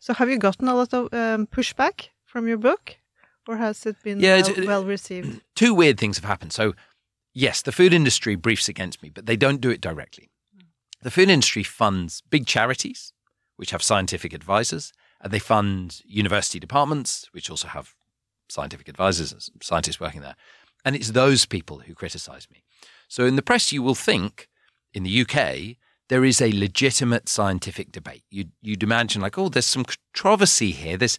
[0.00, 2.96] So have you gotten a lot of um, pushback from your book,
[3.46, 5.42] or has it been Yeah, well, well received?
[5.54, 6.52] Two weird things have happened.
[6.52, 6.74] So,
[7.34, 10.30] yes, the food industry briefs against me, but they don't do it directly.
[11.02, 13.12] The food industry funds big charities,
[13.56, 14.92] which have scientific advisors,
[15.28, 17.94] they fund university departments, which also have
[18.48, 20.36] scientific advisors and scientists working there.
[20.84, 22.62] And it's those people who criticize me.
[23.08, 24.48] So, in the press, you will think
[24.94, 25.76] in the UK,
[26.08, 28.24] there is a legitimate scientific debate.
[28.30, 30.96] You'd, you'd imagine, like, oh, there's some controversy here.
[30.96, 31.18] There's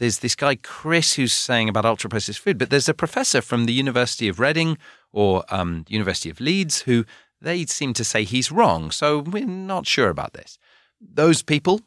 [0.00, 3.66] there's this guy Chris who's saying about ultra processed food, but there's a professor from
[3.66, 4.78] the University of Reading
[5.12, 7.04] or um, University of Leeds who
[7.42, 8.90] they seem to say he's wrong.
[8.90, 10.58] So we're not sure about this.
[10.98, 11.82] Those people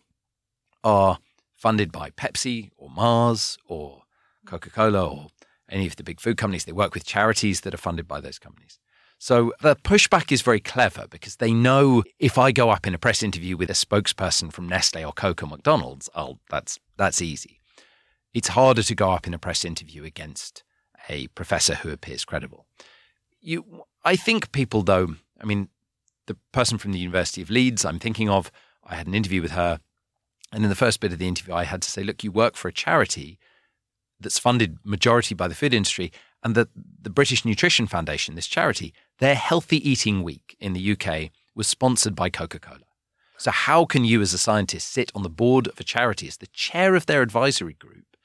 [0.84, 1.18] are
[1.64, 4.04] funded by Pepsi or Mars or
[4.46, 5.28] Coca Cola or
[5.70, 6.66] any of the big food companies.
[6.66, 8.80] They work with charities that are funded by those companies.
[9.18, 12.98] So the pushback is very clever because they know if I go up in a
[12.98, 16.10] press interview with a spokesperson from Nestle or Coke or McDonald's,
[16.50, 17.62] that's that's easy.
[18.34, 20.64] It's harder to go up in a press interview against
[21.08, 22.66] a professor who appears credible.
[23.40, 25.16] You, I think people though.
[25.42, 25.70] I mean,
[26.28, 28.52] the person from the University of Leeds, I'm thinking of.
[28.84, 29.80] I had an interview with her,
[30.54, 32.56] and in the first bit of the interview, I had to say, "Look, you work
[32.56, 33.40] for a charity
[34.20, 36.12] that's funded majority by the food industry,
[36.44, 36.70] and that
[37.02, 42.16] the British Nutrition Foundation, this charity, their Healthy Eating Week in the UK was sponsored
[42.16, 42.80] by Coca Cola.
[43.38, 46.38] So, how can you, as a scientist, sit on the board of a charity as
[46.38, 48.18] the chair of their advisory group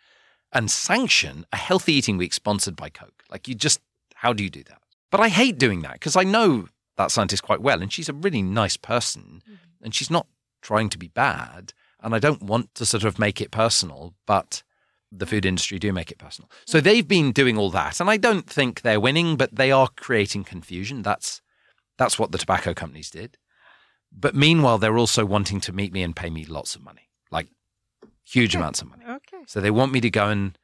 [0.53, 3.25] and sanction a Healthy Eating Week sponsored by Coke?
[3.31, 3.81] Like, you just,
[4.15, 4.81] how do you do that?
[5.11, 8.13] But I hate doing that because I know that scientist quite well, and she's a
[8.13, 9.85] really nice person, mm-hmm.
[9.85, 10.27] and she's not
[10.61, 11.73] trying to be bad.
[12.01, 14.63] And I don't want to sort of make it personal, but
[15.11, 16.51] the food industry do make it personal.
[16.67, 19.89] So they've been doing all that, and I don't think they're winning, but they are
[19.97, 21.03] creating confusion.
[21.03, 21.41] That's
[21.97, 23.39] that's what the tobacco companies did.
[24.13, 27.49] But meanwhile, they're also wanting to meet me and pay me lots of money, like
[28.25, 28.61] huge Okay.
[28.61, 29.05] amounts of money.
[29.09, 29.43] Okay.
[29.47, 30.57] So they want me to go and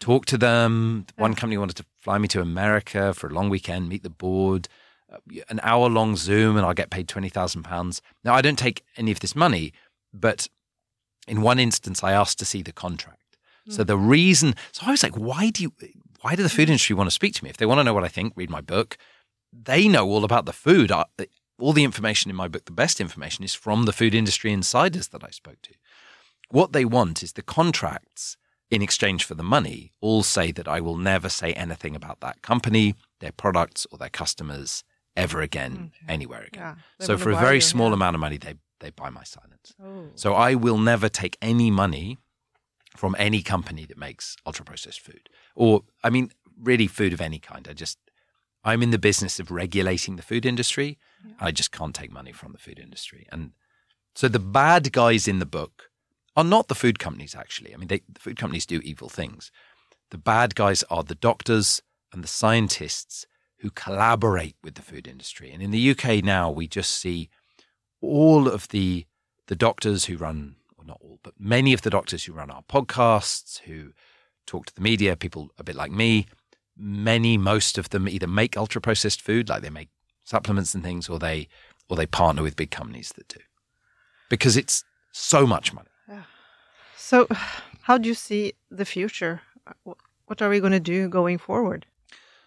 [0.00, 1.06] talk to them.
[1.16, 4.68] One company wanted to fly me to America for a long weekend, meet the board,
[5.12, 8.00] uh, an hour long Zoom, and I'll get paid twenty thousand pounds.
[8.24, 9.72] Now I don't take any of this money,
[10.12, 10.48] but
[11.26, 13.20] in one instance, I asked to see the contract.
[13.70, 15.72] So the reason, so I was like, why do you,
[16.20, 17.48] why do the food industry want to speak to me?
[17.48, 18.98] If they want to know what I think, read my book.
[19.52, 20.92] They know all about the food.
[20.92, 21.04] I,
[21.58, 25.08] all the information in my book, the best information, is from the food industry insiders
[25.08, 25.74] that I spoke to.
[26.50, 28.36] What they want is the contracts
[28.70, 32.42] in exchange for the money all say that I will never say anything about that
[32.42, 34.84] company, their products, or their customers
[35.16, 36.12] ever again, Okay.
[36.12, 36.76] anywhere again.
[37.00, 37.06] Yeah.
[37.06, 39.74] So for a very small amount of money, they they buy my silence.
[39.82, 40.10] Oh.
[40.14, 42.18] So I will never take any money
[42.96, 47.38] from any company that makes ultra processed food, or I mean, really food of any
[47.38, 47.66] kind.
[47.68, 47.98] I just
[48.64, 50.98] I'm in the business of regulating the food industry.
[51.40, 53.52] I just can't take money from the food industry, and
[54.14, 55.90] so the bad guys in the book
[56.36, 57.34] are not the food companies.
[57.34, 59.50] Actually, I mean, they, the food companies do evil things.
[60.10, 63.26] The bad guys are the doctors and the scientists
[63.58, 65.50] who collaborate with the food industry.
[65.50, 67.30] And in the UK now, we just see
[68.04, 69.06] all of the
[69.46, 72.62] the doctors who run, or not all, but many of the doctors who run our
[72.62, 73.92] podcasts, who
[74.46, 76.26] talk to the media, people a bit like me,
[76.76, 79.90] many, most of them either make ultra processed food, like they make
[80.24, 81.48] supplements and things, or they
[81.88, 83.40] or they partner with big companies that do,
[84.30, 85.88] because it's so much money.
[86.96, 87.28] So,
[87.82, 89.42] how do you see the future?
[89.66, 89.92] Uh,
[90.26, 91.84] what are we going to do going forward?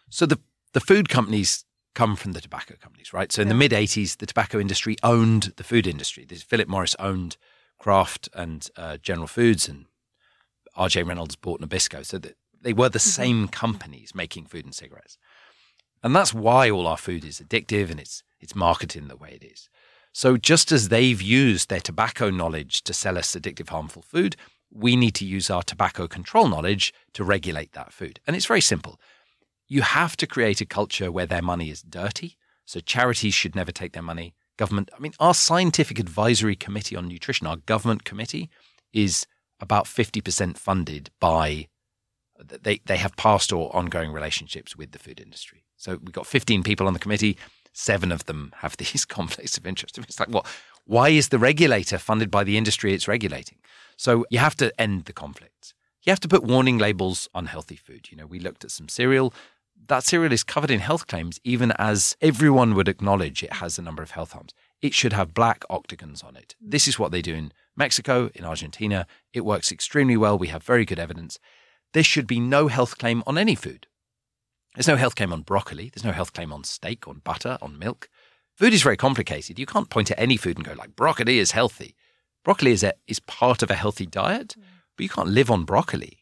[0.10, 0.40] So the
[0.74, 1.66] the food companies
[1.98, 3.32] come from the tobacco companies, right?
[3.32, 3.54] So in Yeah.
[3.54, 6.26] the mid '80s, the tobacco industry owned the food industry.
[6.26, 7.38] This Philip Morris owned
[7.80, 9.86] Kraft and uh, General Foods, and
[10.76, 11.04] R.J.
[11.04, 12.06] Reynolds bought Nabisco.
[12.06, 15.18] So that they were the same companies making food and cigarettes,
[16.04, 19.44] and that's why all our food is addictive and it's it's marketed the way it
[19.44, 19.70] is.
[20.14, 24.36] So just as they've used their tobacco knowledge to sell us addictive, harmful food,
[24.72, 28.20] we need to use our tobacco control knowledge to regulate that food.
[28.26, 29.00] And it's very simple
[29.68, 32.38] you have to create a culture where their money is dirty.
[32.66, 34.34] So charities should never take their money.
[34.58, 38.50] Government, I mean, our scientific advisory committee on nutrition, our government committee,
[38.94, 39.28] is
[39.60, 41.68] about 50% funded by,
[42.40, 45.64] they, they have past or ongoing relationships with the food industry.
[45.78, 47.38] So we've got 15 people on the committee.
[47.74, 49.98] Seven of them have these conflicts of interest.
[50.04, 50.46] It's like, what?
[50.86, 53.58] Why is the regulator funded by the industry it's regulating?
[53.98, 55.74] So you have to end the conflicts.
[56.04, 58.10] You have to put warning labels on healthy food.
[58.10, 59.34] You know, we looked at some cereal
[59.88, 63.82] that cereal is covered in health claims, even as everyone would acknowledge it has a
[63.82, 64.54] number of health harms.
[64.82, 66.56] It should have black octagons on it.
[66.62, 69.08] This is what they do in Mexico, in Argentina.
[69.34, 70.38] It works extremely well.
[70.38, 71.40] We have very good evidence.
[71.94, 73.88] There should be no health claim on any food.
[74.76, 75.90] There's no health claim on broccoli.
[75.94, 78.10] There's no health claim on steak, on butter, on milk.
[78.56, 79.58] Food is very complicated.
[79.58, 81.96] You can't point at any food and go like broccoli is healthy.
[82.44, 84.64] Broccoli is a, is part of a healthy diet, mm.
[84.96, 86.20] but you can't live on broccoli.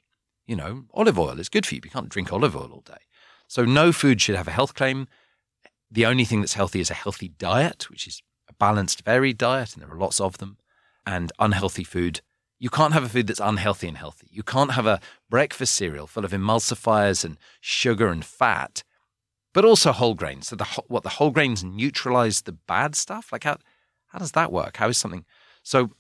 [0.48, 1.82] You know, olive oil is good for you.
[1.82, 3.04] But you can't drink olive oil all day.
[3.48, 5.08] So no food should have a health claim.
[5.92, 9.74] The only thing that's healthy is a healthy diet, which is a balanced, varied diet,
[9.74, 10.58] and there are lots of them.
[11.06, 12.22] And unhealthy food,
[12.58, 14.28] you can't have a food that's unhealthy and healthy.
[14.32, 18.84] You can't have a breakfast cereal full of emulsifiers and sugar and fat,
[19.54, 20.48] but also whole grains.
[20.48, 23.32] So the what the whole grains neutralize the bad stuff.
[23.32, 23.58] Like how
[24.08, 24.78] how does that work?
[24.78, 25.26] How is something?
[25.62, 25.92] So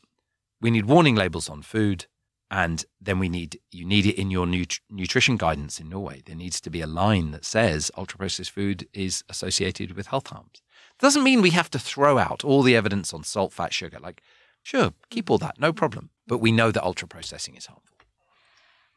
[0.59, 2.07] we need warning labels on food
[2.55, 6.21] and then we need you need it in your nut- nutrition guidance in Norway.
[6.25, 10.27] There needs to be a line that says ultra processed food is associated with health
[10.27, 10.61] harms.
[10.97, 13.99] Doesn't mean we have to throw out all the evidence on salt, fat, sugar.
[13.99, 14.21] Like,
[14.63, 16.11] sure, keep all that, no problem.
[16.27, 17.97] But we know that ultra processing is harmful.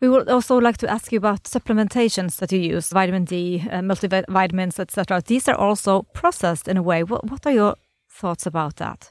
[0.00, 3.80] We would also like to ask you about supplementations that you use, vitamin D, uh,
[3.80, 5.20] multivitamins, etc.
[5.26, 7.02] These are also processed in a way.
[7.02, 7.74] What, what are your
[8.08, 9.10] thoughts about that?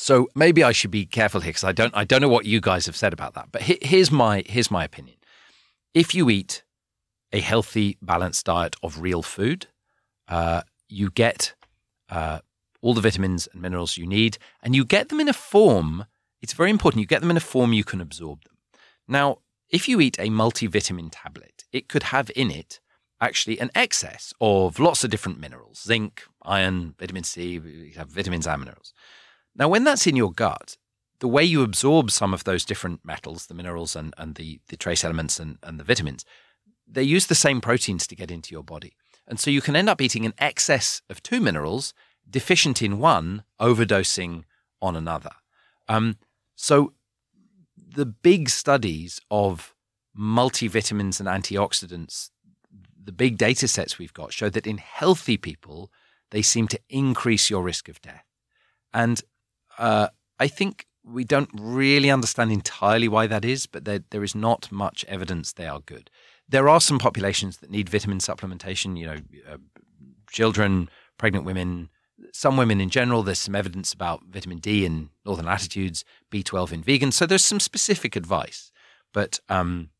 [0.00, 2.60] So maybe I should be careful here because I don't I don't know what you
[2.60, 3.48] guys have said about that.
[3.50, 5.16] But he- here's my here's my opinion.
[5.92, 6.62] If you eat
[7.32, 9.66] a healthy, balanced diet of real food,
[10.28, 11.54] uh, you get
[12.08, 12.38] uh,
[12.80, 16.06] all the vitamins and minerals you need, and you get them in a form.
[16.40, 17.00] It's very important.
[17.00, 18.56] You get them in a form you can absorb them.
[19.08, 19.38] Now,
[19.68, 22.78] if you eat a multivitamin tablet, it could have in it
[23.20, 27.58] actually an excess of lots of different minerals: zinc, iron, vitamin C.
[27.58, 28.94] Vitamins and minerals.
[29.58, 30.76] Now, when that's in your gut,
[31.18, 34.76] the way you absorb some of those different metals, the minerals and, and the, the
[34.76, 36.24] trace elements and, and the vitamins,
[36.86, 38.94] they use the same proteins to get into your body.
[39.26, 41.92] And so you can end up eating an excess of two minerals,
[42.30, 44.44] deficient in one, overdosing
[44.80, 45.32] on another.
[45.88, 46.16] Um,
[46.54, 46.92] so
[47.76, 49.74] the big studies of
[50.16, 52.30] multivitamins and antioxidants,
[53.02, 55.90] the big data sets we've got show that in healthy people,
[56.30, 58.24] they seem to increase your risk of death.
[58.94, 59.22] And
[59.78, 60.08] uh,
[60.38, 64.70] I think we don't really understand entirely why that is, but there, there is not
[64.70, 66.10] much evidence they are good.
[66.48, 69.18] There are some populations that need vitamin supplementation, you know,
[69.50, 69.56] uh,
[70.30, 71.88] children, pregnant women,
[72.32, 73.22] some women in general.
[73.22, 77.14] There's some evidence about vitamin D in northern latitudes, B12 in vegans.
[77.14, 78.72] So there's some specific advice,
[79.12, 79.90] but um,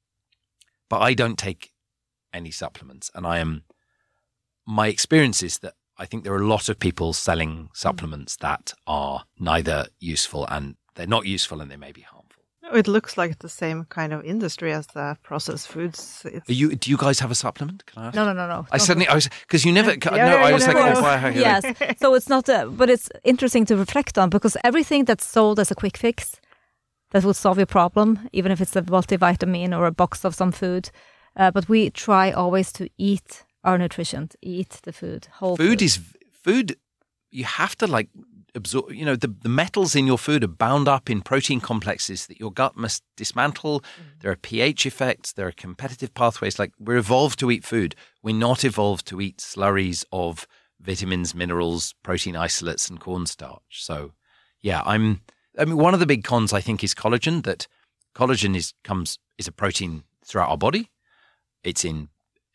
[0.89, 1.73] but I don't take
[2.33, 3.65] any supplements, and I am.
[4.67, 8.73] My experience is that I think there are a lot of people selling supplements that
[8.87, 12.19] are neither useful and they're not useful and they may be harmful.
[12.75, 16.23] It looks like the same kind of industry as the processed foods.
[16.27, 16.75] It's, Are you?
[16.77, 17.87] Do you guys have a supplement?
[17.87, 18.15] Can I ask?
[18.15, 18.67] No, no, no, no.
[18.71, 19.93] I suddenly, I was because you never.
[19.93, 21.23] Yeah, no, yeah, I yeah, was like, yeah, oh, yeah.
[21.23, 21.99] why- yes.
[21.99, 25.71] So it's not, uh, but it's interesting to reflect on because everything that's sold as
[25.71, 26.41] a quick fix
[27.13, 30.53] that will solve your problem, even if it's a multivitamin or a box of some
[30.53, 30.91] food.
[31.37, 36.01] Uh, but we try always to eat our nutrition, eat the food, whole food is
[36.33, 36.77] food.
[37.31, 38.09] You have to like
[38.55, 38.93] absorb.
[38.93, 42.41] You know, the the metals in your food are bound up in protein complexes that
[42.41, 43.81] your gut must dismantle.
[43.81, 44.21] Mm.
[44.21, 45.33] There are pH effects.
[45.33, 46.59] There are competitive pathways.
[46.59, 47.95] Like we're evolved to eat food.
[48.23, 50.47] We're not evolved to eat slurries of
[50.81, 53.83] vitamins, minerals, protein isolates, and cornstarch.
[53.83, 54.13] So,
[54.61, 55.23] yeah, I'm.
[55.59, 57.43] I mean, one of the big cons I think is collagen.
[57.45, 57.67] That
[58.15, 60.91] collagen is comes is a protein throughout our body.
[61.65, 62.09] It's in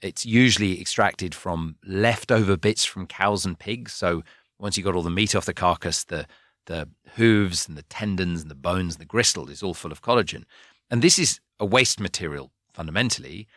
[0.04, 3.94] it's usually extracted from leftover bits from cows and pigs.
[3.94, 4.24] So
[4.60, 6.28] once you got all the meat off the carcass, the
[6.66, 10.02] the hooves and the tendons and the bones and the gristle is all full of
[10.02, 10.46] collagen.
[10.90, 13.48] And this is a waste material fundamentally,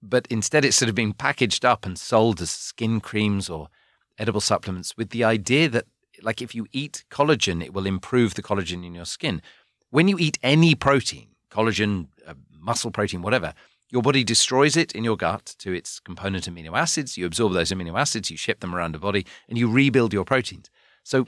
[0.00, 3.68] but instead it's sort of being packaged up and sold as skin creams or
[4.16, 5.86] edible supplements with the idea that
[6.22, 9.42] like if you eat collagen, it will improve the collagen in your skin.
[9.90, 13.54] When you eat any protein, collagen, uh, muscle protein, whatever,
[13.92, 17.18] your body destroys it in your gut to its component amino acids.
[17.18, 20.24] You absorb those amino acids, you ship them around the body, and you rebuild your
[20.24, 20.70] proteins.
[21.04, 21.26] So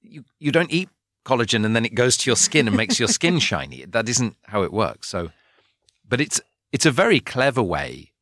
[0.00, 0.88] you you don't eat
[1.24, 3.84] collagen and then it goes to your skin and makes your skin shiny.
[3.84, 5.08] That isn't how it works.
[5.08, 5.30] So,
[6.08, 6.40] but it's
[6.72, 8.12] it's a very clever way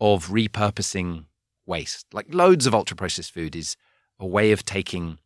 [0.00, 1.26] of repurposing
[1.66, 2.06] waste.
[2.14, 3.76] Like loads of ultra processed food is
[4.20, 5.18] a way of taking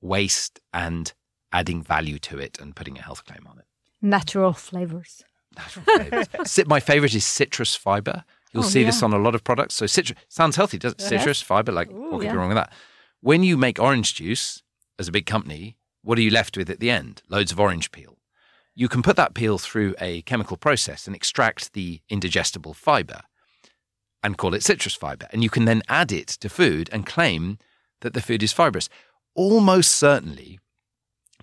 [0.00, 1.12] waste and
[1.52, 3.66] adding value to it and putting a health claim on it.
[4.00, 5.24] Natural flavors.
[6.66, 8.24] My favorite is citrus fiber.
[8.52, 9.74] You'll Oh, see this on a lot of products.
[9.74, 11.02] So citrus sounds healthy, doesn't it?
[11.02, 11.08] Yes.
[11.20, 12.32] Citrus fiber, like Ooh, what could yeah.
[12.32, 12.72] be wrong with that?
[13.20, 14.62] When you make orange juice
[14.98, 17.22] as a big company, what are you left with at the end?
[17.28, 18.16] Loads of orange peel.
[18.74, 23.20] You can put that peel through a chemical process and extract the indigestible fiber
[24.22, 25.26] and call it citrus fiber.
[25.32, 27.58] And you can then add it to food and claim
[28.00, 28.88] that the food is fibrous.
[29.34, 30.58] Almost certainly,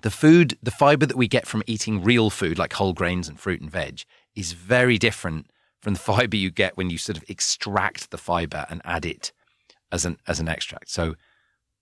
[0.05, 3.39] the food, the fiber that we get from eating real food like whole grains and
[3.39, 4.03] fruit and veg
[4.35, 5.47] is very different
[5.81, 9.33] from the fiber you get when you sort of extract the fiber and add it
[9.91, 10.91] as an as an extract.
[10.91, 11.15] So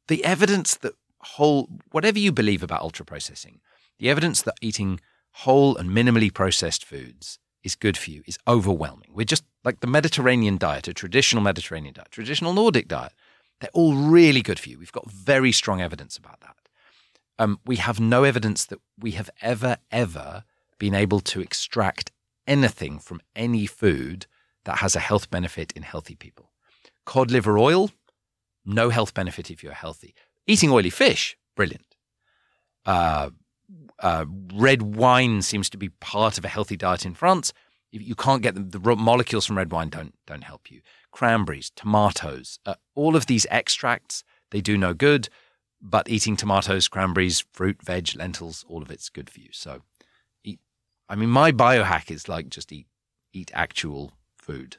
[0.07, 3.59] the evidence that whole whatever you believe about ultra processing,
[3.99, 5.01] the evidence that eating
[5.31, 9.09] whole and minimally processed foods is good for you is overwhelming.
[9.13, 13.11] We're just like the Mediterranean diet, a traditional Mediterranean diet, traditional Nordic diet.
[13.59, 14.79] They're all really good for you.
[14.79, 16.55] We've got very strong evidence about that.
[17.39, 20.43] Um, we have no evidence that we have ever, ever
[20.77, 22.11] been able to extract
[22.45, 24.27] anything from any food
[24.65, 26.51] that has a health benefit in healthy people.
[27.05, 27.91] Cod liver oil,
[28.65, 30.13] no health benefit if you're healthy.
[30.47, 31.95] Eating oily fish, brilliant.
[32.85, 33.31] Uh,
[33.99, 37.53] uh, red wine seems to be part of a healthy diet in France.
[37.91, 40.81] If you can't get them, the molecules from red wine don't don't help you.
[41.11, 44.23] Cranberries, tomatoes, uh, all of these extracts
[44.53, 45.29] they do no good.
[45.85, 49.49] But eating tomatoes, cranberries, fruit, veg, lentils, all of it's good for you.
[49.51, 49.81] So,
[50.43, 50.59] eat.
[51.09, 52.87] I mean, my biohack is like just eat
[53.33, 54.77] eat actual food.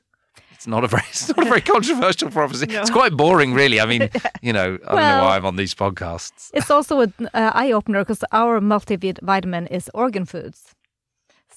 [0.53, 2.67] It's not a very it's not a very controversial prophecy.
[2.71, 3.81] It's quite boring, really.
[3.81, 4.09] I mean,
[4.41, 6.51] you know, I don't know why I'm on these podcasts.
[6.55, 10.75] It's also an uh, eye opener because our multivitamin is organ foods.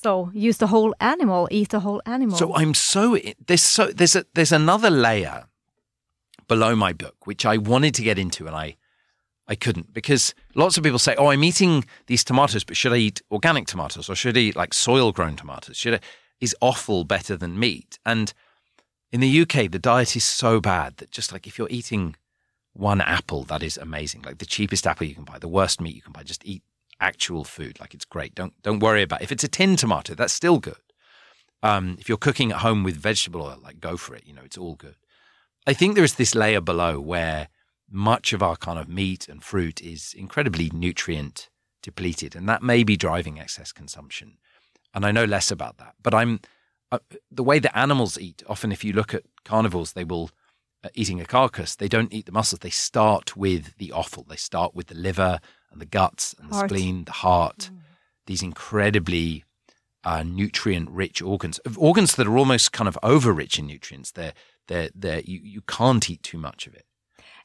[0.04, 2.38] So use the whole animal, eat the whole animal.
[2.38, 3.18] So I'm so
[3.48, 5.46] there's so there's a there's another layer
[6.48, 8.78] below my book which I wanted to get into and I
[9.48, 12.98] I couldn't because lots of people say, "Oh, I'm eating these tomatoes, but should I
[12.98, 15.78] eat organic tomatoes or should I eat like soil grown tomatoes?
[15.78, 16.00] Should I
[16.40, 18.34] is offal better than meat?" And
[19.12, 22.16] in the UK, the diet is so bad that just like if you're eating
[22.74, 24.22] one apple, that is amazing.
[24.22, 26.62] Like the cheapest apple you can buy, the worst meat you can buy, just eat
[27.00, 27.80] actual food.
[27.80, 28.36] Like it's great.
[28.36, 29.26] Don't don't worry about it.
[29.26, 30.76] if it's a tin tomato, that's still good.
[31.64, 34.24] Um, if you're cooking at home with vegetable oil, like go for it.
[34.26, 34.96] You know, it's all good.
[35.66, 37.50] I think there is this layer below where
[37.90, 41.50] much of our kind of meat and fruit is incredibly nutrient
[41.82, 44.38] depleted, and that may be driving excess consumption.
[44.94, 46.40] And I know less about that, but I'm
[46.92, 47.00] uh,
[47.32, 48.44] the way that animals eat.
[48.48, 50.32] Often, if you look at carnivores, they will
[50.84, 51.76] uh, eating a carcass.
[51.76, 52.60] They don't eat the muscles.
[52.60, 54.26] They start with the offal.
[54.28, 55.40] They start with the liver
[55.72, 57.70] and the guts and the spleen, the heart.
[58.26, 59.44] These incredibly
[60.04, 64.12] uh, nutrient-rich organs, organs that are almost kind of over-rich in nutrients.
[64.12, 64.34] They're
[64.68, 66.86] they're they're you, you can't eat too much of it.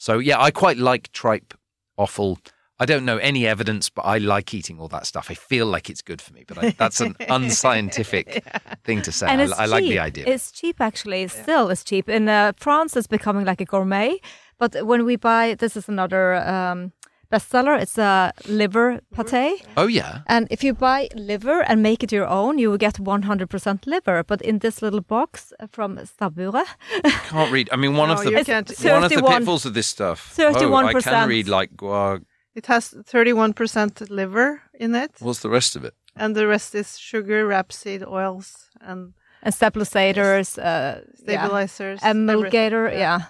[0.02, 1.54] So yeah, I quite like tripe
[1.96, 2.36] offal.
[2.80, 5.30] I don't know any evidence, but I like eating all that stuff.
[5.30, 8.44] I feel like it's good for me, but I, that's an unscientific
[8.82, 9.28] thing to say.
[9.28, 10.00] and I, it's I like the cheap.
[10.00, 10.24] idea.
[10.26, 11.28] It's cheap actually.
[11.28, 12.08] Still, it's cheap.
[12.08, 14.18] In uh, France, it's becoming like a gourmet.
[14.58, 16.90] But when we buy, this is another um,
[17.32, 17.74] bestseller.
[17.84, 19.62] It's a liver pate.
[19.76, 22.94] oh yeah, And if you buy liver and make it your own, you will get
[22.98, 24.22] 100% liver.
[24.30, 26.66] But in this little box from Stabburet,
[27.30, 27.68] can't read.
[27.72, 29.86] I mean, one No, of the you can't- one of the 31 pitfalls of this
[29.86, 30.18] stuff.
[30.36, 30.62] 31%.
[30.72, 32.20] Oh, I can read like guar.
[32.54, 35.94] It has 31% liver in it, What's the rest of it?
[36.16, 39.14] and the rest is sugar, rapeseed oils, and
[39.44, 41.22] and stabilizers, uh, yeah.
[41.22, 42.00] stabilizers.
[42.00, 42.98] emulgator, everything.
[43.00, 43.20] yeah.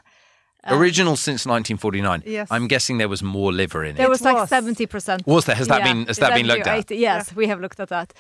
[0.69, 2.23] Original since 1949.
[2.25, 2.49] Yes.
[2.51, 3.97] I'm guessing there was more liver in it.
[3.97, 4.11] There it.
[4.11, 4.51] was like was.
[4.51, 5.27] 70%.
[5.27, 5.57] Was there?
[5.57, 6.79] Has that Yeah, been has that been looked at?
[6.79, 8.13] 80, Yes, we have looked at that.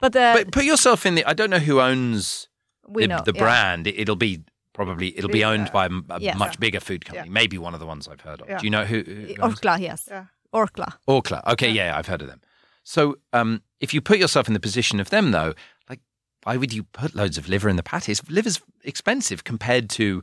[0.00, 1.24] But, uh, But put yourself in the.
[1.26, 2.48] I don't know who owns
[2.88, 3.40] the, know the yeah.
[3.40, 3.86] brand.
[3.86, 4.42] It, will be
[4.72, 6.38] probably it'll be owned uh, by a yes.
[6.38, 7.28] much bigger food company.
[7.28, 7.32] Yeah.
[7.32, 8.48] Maybe one of the ones I've heard of.
[8.48, 8.58] Yeah.
[8.58, 9.02] Do you know who?
[9.02, 10.08] who Orkla, yes.
[10.08, 10.26] Yeah.
[10.54, 10.94] Orkla.
[11.06, 11.46] Orkla.
[11.52, 11.96] Okay, yeah.
[11.96, 12.40] I've heard of them.
[12.82, 15.54] So, um, if you put yourself in the position of them, though,
[15.88, 16.00] like
[16.44, 18.22] why would you put loads of liver in the patties?
[18.28, 20.22] Liver's expensive compared to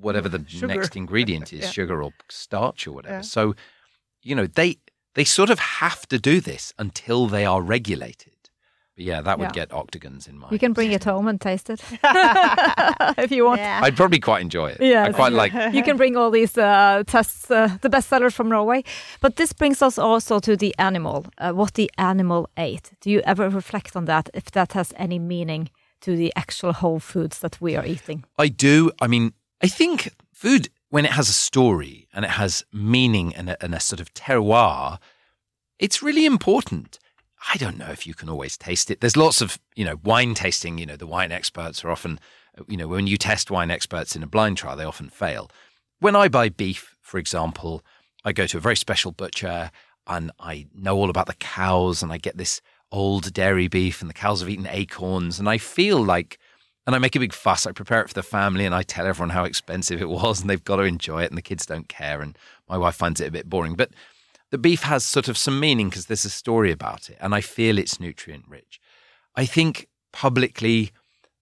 [0.00, 0.66] whatever the Sugar.
[0.74, 1.70] next ingredient is, Yeah.
[1.70, 3.16] sugar or starch or whatever.
[3.16, 3.20] Yeah.
[3.22, 3.54] So,
[4.22, 4.76] you know, they
[5.14, 8.32] they sort of have to do this until they are regulated.
[8.96, 9.64] But yeah, that would Yeah.
[9.66, 10.52] get octagons in mind.
[10.52, 11.80] You can bring it home and taste it
[13.18, 13.60] if you want.
[13.60, 13.80] Yeah.
[13.82, 14.80] I'd probably quite enjoy it.
[14.80, 18.34] Yeah, I quite like you can bring all these uh, tests, uh, the best sellers
[18.34, 18.82] from Norway.
[19.20, 22.92] But this brings us also to the animal, uh, what the animal ate.
[23.00, 25.70] Do you ever reflect on that, if that has any meaning
[26.00, 28.24] to the actual whole foods that we are eating?
[28.38, 28.90] I do.
[29.00, 33.50] I mean, I think food, when it has a story and it has meaning and
[33.50, 34.98] a, and a sort of terroir,
[35.78, 36.98] it's really important.
[37.52, 39.00] I don't know if you can always taste it.
[39.00, 40.78] There's lots of, you know, wine tasting.
[40.78, 42.18] You know, the wine experts are often,
[42.66, 45.50] you know, when you test wine experts in a blind trial, they often fail.
[46.00, 47.82] When I buy beef, for example,
[48.24, 49.70] I go to a very special butcher
[50.06, 54.08] and I know all about the cows and I get this old dairy beef and
[54.08, 56.38] the cows have eaten acorns and I feel like
[56.88, 57.66] and I make a big fuss.
[57.66, 60.48] I prepare it for the family and I tell everyone how expensive it was and
[60.48, 62.36] they've got to enjoy it and the kids don't care and
[62.66, 63.74] my wife finds it a bit boring.
[63.74, 63.90] But
[64.50, 67.42] the beef has sort of some meaning because there's a story about it and I
[67.42, 68.80] feel it's nutrient rich.
[69.36, 70.92] I think publicly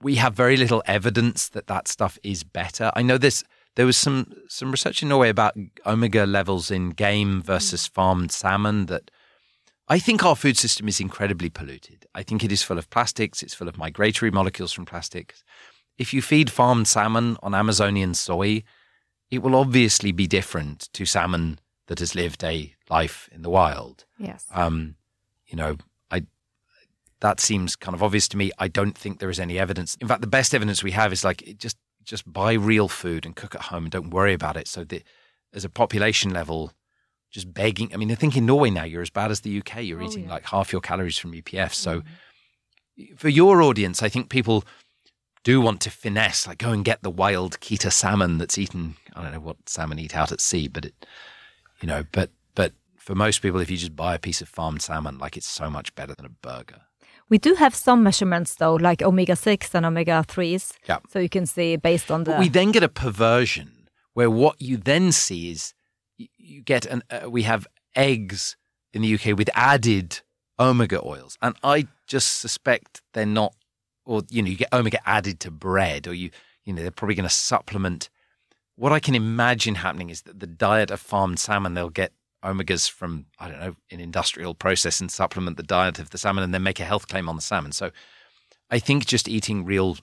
[0.02, 2.90] we have very little evidence that that stuff is better.
[2.96, 3.44] I know there's
[3.76, 8.86] there was some some research in Norway about omega levels in game versus farmed salmon
[8.86, 9.12] that
[9.88, 12.06] I think our food system is incredibly polluted.
[12.14, 15.44] I think it is full of plastics, it's full of migratory molecules from plastics.
[15.96, 18.64] If you feed farmed salmon on Amazonian soy,
[19.30, 24.04] it will obviously be different to salmon that has lived a life in the wild.
[24.18, 24.46] Yes.
[24.52, 24.96] Um,
[25.46, 25.76] you know,
[26.10, 26.22] I
[27.20, 28.50] that seems kind of obvious to me.
[28.58, 29.96] I don't think there is any evidence.
[30.00, 33.24] In fact, the best evidence we have is like it just just buy real food
[33.24, 34.68] and cook at home and don't worry about it.
[34.68, 35.04] So that
[35.52, 36.72] as a population level,
[37.30, 37.92] just begging.
[37.92, 39.82] I mean, I think in Norway now you're as bad as the UK.
[39.82, 40.30] You're Oh, eating yeah.
[40.30, 41.74] like half your calories from UPF.
[41.74, 42.02] So
[42.98, 43.18] mm.
[43.18, 44.64] for your audience, I think people
[45.44, 48.96] do want to finesse, like go and get the wild Kita salmon that's eaten.
[49.14, 51.06] I don't know what salmon eat out at sea, but it,
[51.80, 54.82] you know, but but for most people, if you just buy a piece of farmed
[54.82, 56.80] salmon, like it's so much better than a burger.
[57.28, 60.74] We do have some measurements though, like omega 6 and omega 3s.
[60.88, 60.98] Yeah.
[61.08, 62.32] So you can see based on the.
[62.32, 65.74] But we then get a perversion where what you then see is
[66.18, 68.56] you, get an uh, we have eggs
[68.92, 70.20] in the UK with added
[70.58, 73.54] omega oils, and I just suspect they're not,
[74.04, 76.30] or you know, you get omega added to bread, or you
[76.64, 78.08] you know they're probably going to supplement.
[78.76, 82.12] What I can imagine happening is that the diet of farmed salmon, they'll get
[82.44, 86.44] omegas from I don't know an industrial process and supplement the diet of the salmon,
[86.44, 87.72] and then make a health claim on the salmon.
[87.72, 87.90] So,
[88.70, 89.96] I think just eating real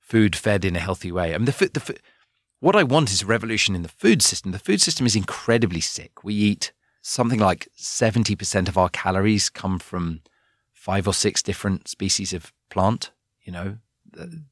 [0.00, 1.34] food fed in a healthy way.
[1.34, 2.00] I mean, the, food- the, food-
[2.62, 4.52] what I want is a revolution in the food system.
[4.52, 6.22] The food system is incredibly sick.
[6.22, 10.20] We eat something like 70% of our calories come from
[10.72, 13.10] five or six different species of plant.
[13.42, 13.78] You know,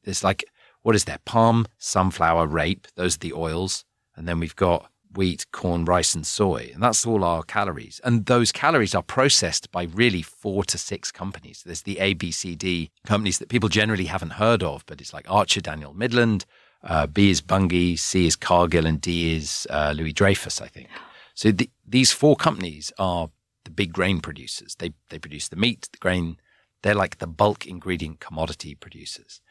[0.03, 0.43] there's like,
[0.81, 1.19] what is there?
[1.23, 2.85] Palm, sunflower, rape.
[2.95, 3.85] Those are the oils.
[4.17, 6.69] And then we've got wheat, corn, rice, and soy.
[6.73, 8.01] And that's all our calories.
[8.03, 11.63] And those calories are processed by really four to six companies.
[11.65, 15.13] There's the A, B, C, D companies that people generally haven't heard of, but it's
[15.13, 16.45] like Archer, Daniel Midland,
[16.83, 20.87] uh, B is Bunge, C is Cargill, and D is uh, Louis Dreyfus, I think.
[21.33, 23.29] So the, these four companies are
[23.63, 24.75] the big grain producers.
[24.75, 26.37] They they produce the meat, the grain.
[26.81, 29.41] They're like the bulk ingredient commodity producers,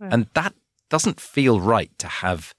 [0.00, 0.12] Right.
[0.12, 0.54] and that
[0.88, 2.52] doesn't feel right to have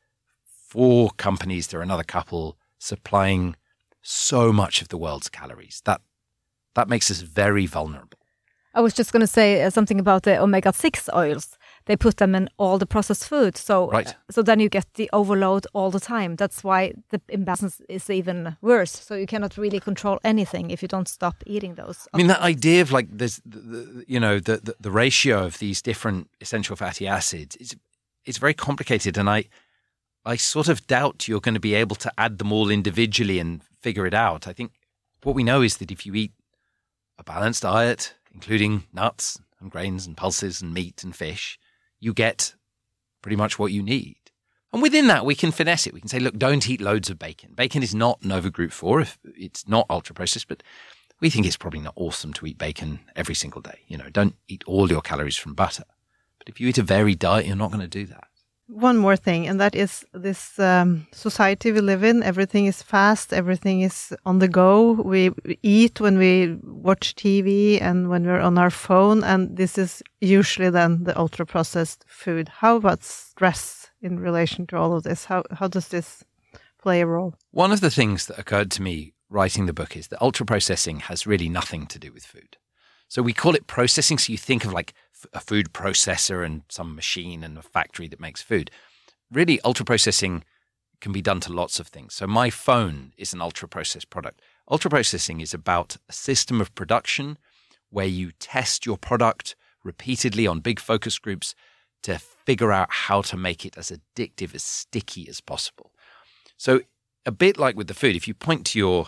[0.70, 1.68] four companies.
[1.68, 3.56] There are another couple supplying
[4.02, 5.82] so much of the world's calories.
[5.86, 6.02] That
[6.76, 8.18] that makes us very vulnerable.
[8.74, 11.58] I was just going to say uh, something about the omega 6 oils.
[11.86, 13.58] They put them in all the processed food.
[13.58, 14.16] So, Right.
[14.30, 16.36] so then you get the overload all the time.
[16.36, 18.92] That's why the imbalance is even worse.
[18.92, 22.08] So you cannot really control anything if you don't stop eating those.
[22.14, 25.58] I mean, that idea of like there's, the, you know, the, the the ratio of
[25.58, 27.76] these different essential fatty acids is
[28.26, 29.46] it's very complicated, and I
[30.24, 33.62] I sort of doubt you're going to be able to add them all individually and
[33.82, 34.48] figure it out.
[34.48, 34.72] I think
[35.24, 36.32] what we know is that if you eat
[37.18, 41.58] a balanced diet, including nuts and grains and pulses and meat and fish,
[42.02, 42.56] you get
[43.22, 44.18] pretty much what you need.
[44.74, 45.94] And within that, we can finesse it.
[45.94, 47.54] We can say, look, don't eat loads of bacon.
[47.54, 50.64] Bacon is not Nova Group 4 if it's not ultra processed, but
[51.20, 53.82] we think it's probably not awesome to eat bacon every single day.
[53.88, 55.84] You know, don't eat all your calories from butter.
[56.40, 58.28] But if you eat a varied diet, you're not going to do that.
[58.72, 62.24] One more thing, and that is this um, society we live in.
[62.24, 64.94] Everything is fast, everything is on the go.
[64.94, 70.02] We eat when we watch TV and when we're on our phone, and this is
[70.22, 72.48] usually then the ultra processed food.
[72.48, 75.26] How about stress in relation to all of this?
[75.26, 76.24] How, how does this
[76.82, 77.36] play a role?
[77.52, 81.02] One of the things that occurred to me writing the book is that ultra processing
[81.02, 82.56] has really nothing to do with food.
[83.10, 84.18] So we call it processing.
[84.18, 84.94] So you think of like
[85.34, 88.72] a food processor and some machine and a factory that makes food.
[89.32, 90.44] Really, ultra processing
[91.00, 92.14] can be done to lots of things.
[92.14, 94.42] So my phone is an ultra processed product.
[94.70, 97.38] Ultra processing is about a system of production
[97.90, 101.56] where you test your product repeatedly on big focus groups
[102.04, 105.92] to figure out how to make it as addictive, as sticky as possible.
[106.58, 106.82] So
[107.26, 109.08] a bit like with the food, if you point to your,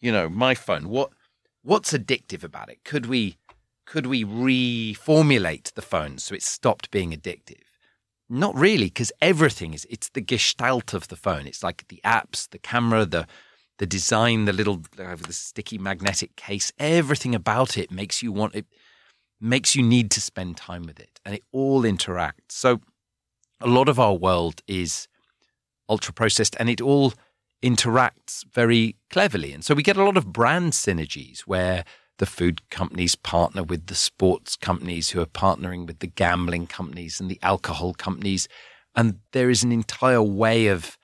[0.00, 1.10] you know, my phone, what
[1.62, 2.84] what's addictive about it?
[2.84, 3.36] Could we
[3.86, 7.62] could we reformulate the phone so it stopped being addictive?
[8.28, 11.46] Not really, because everything is it's the gestalt of the phone.
[11.46, 13.26] It's like the apps, the camera, the
[13.78, 18.54] the design, the little uh, the sticky magnetic case, everything about it makes you want
[18.54, 18.66] it
[19.40, 22.52] makes you need to spend time with it and it all interacts.
[22.52, 22.80] So
[23.60, 25.06] a lot of our world is
[25.88, 27.12] ultra processed and it all
[27.62, 29.52] interacts very cleverly.
[29.52, 31.84] And so we get a lot of brand synergies where
[32.18, 37.20] the food companies partner with the sports companies who are partnering with the gambling companies
[37.20, 38.48] and the alcohol companies.
[38.94, 40.96] And there is an entire way of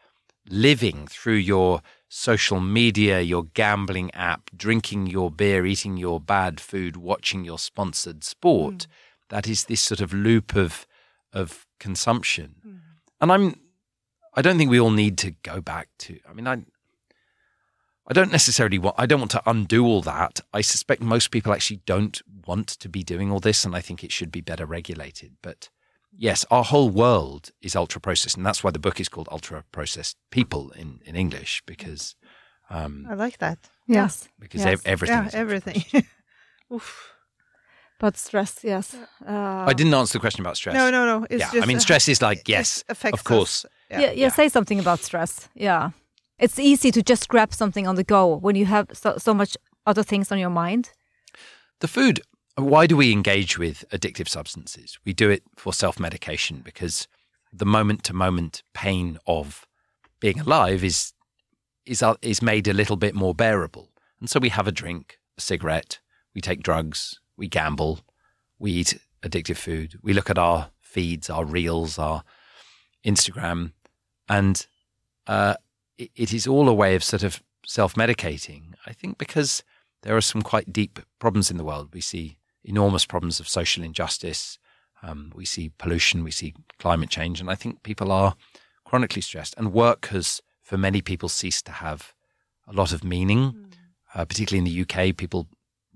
[0.48, 6.96] living through your social media, your gambling app, drinking your beer, eating your bad food,
[6.96, 8.74] watching your sponsored sport.
[8.74, 8.86] Mm.
[9.30, 10.86] That is this sort of loop of
[11.32, 12.56] of consumption.
[12.66, 12.78] Mm.
[13.20, 13.60] And I'm
[14.34, 16.62] I don't think we all need to go back to I mean I
[18.10, 20.40] I don't necessarily want I don't want to undo all that.
[20.52, 24.02] I suspect most people actually don't want to be doing all this and I think
[24.02, 25.36] it should be better regulated.
[25.42, 25.68] But
[26.18, 29.64] yes, our whole world is ultra processed, and that's why the book is called Ultra
[29.70, 32.16] Processed People in, in English because
[32.68, 33.58] um, I like that.
[33.86, 34.82] Yes, because yes.
[34.84, 35.16] everything.
[35.16, 36.04] Yeah, everything.
[36.72, 37.12] Oof.
[38.00, 38.96] But stress, yes.
[39.26, 40.74] Uh, I didn't answer the question about stress.
[40.74, 41.26] No, no, no.
[41.28, 43.66] It's yeah, I mean, stress is like yes, of course.
[43.90, 44.00] Yeah.
[44.00, 44.12] yeah.
[44.12, 45.48] yeah, Say something about stress.
[45.54, 45.90] Yeah,
[46.40, 49.56] it's easy to just grab something on the go when you have so, so much
[49.86, 50.90] other things on your mind.
[51.80, 52.20] The food
[52.56, 54.98] why do we engage with addictive substances?
[55.04, 57.08] We do it for self medication because
[57.52, 59.66] the moment to moment pain of
[60.20, 61.12] being alive is,
[61.86, 63.90] is, uh, is made a little bit more bearable.
[64.20, 66.00] And so we have a drink, a cigarette,
[66.34, 68.00] we take drugs, we gamble,
[68.58, 72.22] we eat addictive food, we look at our feeds, our reels, our
[73.04, 73.72] Instagram,
[74.28, 74.66] and
[75.26, 75.54] uh,
[76.00, 78.74] it, it is all a way of sort of self medicating.
[78.86, 79.62] I think because
[80.02, 81.90] there are some quite deep problems in the world.
[81.92, 84.58] We see enormous problems of social injustice.
[85.02, 88.34] Um, we see pollution, we see climate change, and I think people are
[88.84, 89.54] chronically stressed.
[89.56, 92.14] And work has, for many people, ceased to have
[92.66, 93.52] a lot of meaning.
[93.52, 93.66] Mm.
[94.12, 95.46] Uh, particularly in the UK, people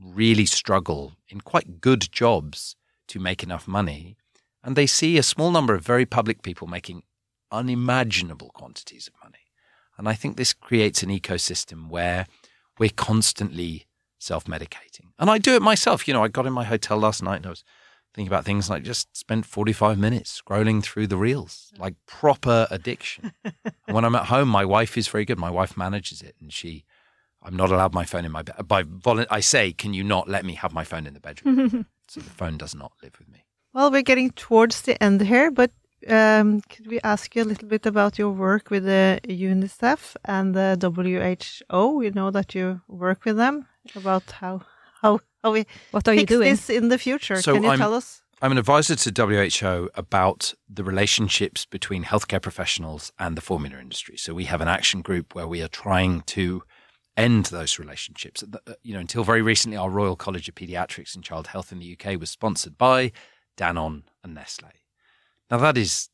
[0.01, 2.77] really struggle in quite good jobs
[3.09, 4.17] to make enough money.
[4.63, 7.03] And they see a small number of very public people making
[7.51, 9.44] unimaginable quantities of money.
[9.97, 12.27] And I think this creates an ecosystem where
[12.79, 13.87] we're constantly
[14.19, 15.13] self medicating.
[15.19, 16.09] And I do it myself.
[16.09, 17.65] You know, I got in my hotel last night and I was
[18.15, 23.33] thinking about things like just spent 45 minutes scrolling through the reels, like proper addiction.
[23.87, 25.39] when I'm at home, my wife is very good.
[25.39, 26.85] My wife manages it and she,
[27.43, 28.67] I'm not allowed my phone in my bed.
[28.67, 31.87] By volu- I say, can you not let me have my phone in the bedroom?
[32.09, 33.45] so the phone does not live with me.
[33.73, 35.73] Well, we're getting towards the end here, but
[36.09, 40.55] um, could we ask you a little bit about your work with the UNICEF and
[40.55, 41.99] the WHO?
[41.99, 44.63] We know that you work with them about how
[45.03, 47.41] how how we what are you doing this in the future.
[47.41, 48.23] So Can you I'm, tell us?
[48.43, 54.17] I'm an advisor to WHO about the relationships between healthcare professionals and the formula industry.
[54.17, 56.63] So we have an action group where we are trying to
[57.17, 58.43] end those relationships.
[58.83, 61.97] You know, until very recently, our Royal College of Pediatrics and Child Health in the
[61.99, 63.13] UK was sponsored by
[63.57, 64.69] Danone and Nestle.
[65.51, 66.09] Now that is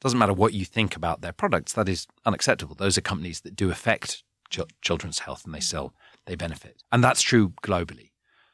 [0.00, 1.72] doesn't matter what you think about their products.
[1.72, 2.76] That is unacceptable.
[2.76, 5.64] Those are companies that do affect ch- children's health and they mm-hmm.
[5.64, 5.94] sell
[6.26, 6.82] they benefit.
[6.92, 8.10] And that's true globally.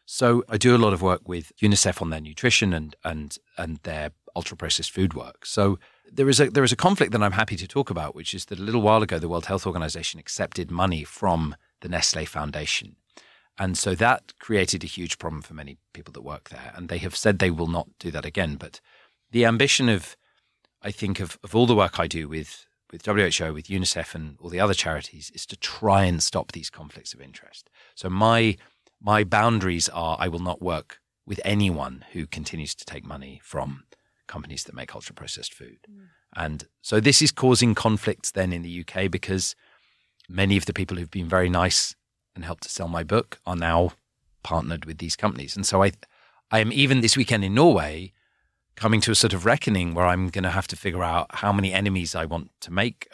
[0.06, 3.78] So I do a lot of work with UNICEF on their nutrition and and and
[3.82, 5.46] their ultra processed food work.
[5.46, 5.78] So
[6.10, 8.46] there is a there is a conflict that I'm happy to talk about, which is
[8.46, 12.96] that a little while ago the World Health Organization accepted money from the Nestle Foundation.
[13.56, 16.72] And so that created a huge problem for many people that work there.
[16.74, 18.56] And they have said they will not do that again.
[18.56, 18.80] But
[19.34, 20.16] the ambition of
[20.80, 24.36] I think of, of all the work I do with with WHO, with UNICEF, and
[24.40, 27.68] all the other charities is to try and stop these conflicts of interest.
[27.96, 28.56] So my
[29.02, 33.84] my boundaries are: I will not work with anyone who continues to take money from
[34.28, 35.78] companies that make ultra processed food.
[35.90, 36.06] Mm.
[36.36, 39.56] And so this is causing conflicts then in the UK because
[40.28, 41.96] many of the people who've been very nice
[42.36, 43.92] and helped to sell my book are now
[44.42, 45.56] partnered with these companies.
[45.56, 45.90] And so I
[46.52, 48.12] I am even this weekend in Norway
[48.76, 51.52] coming to a sort of reckoning where I'm going to have to figure out how
[51.52, 53.08] many enemies I want to make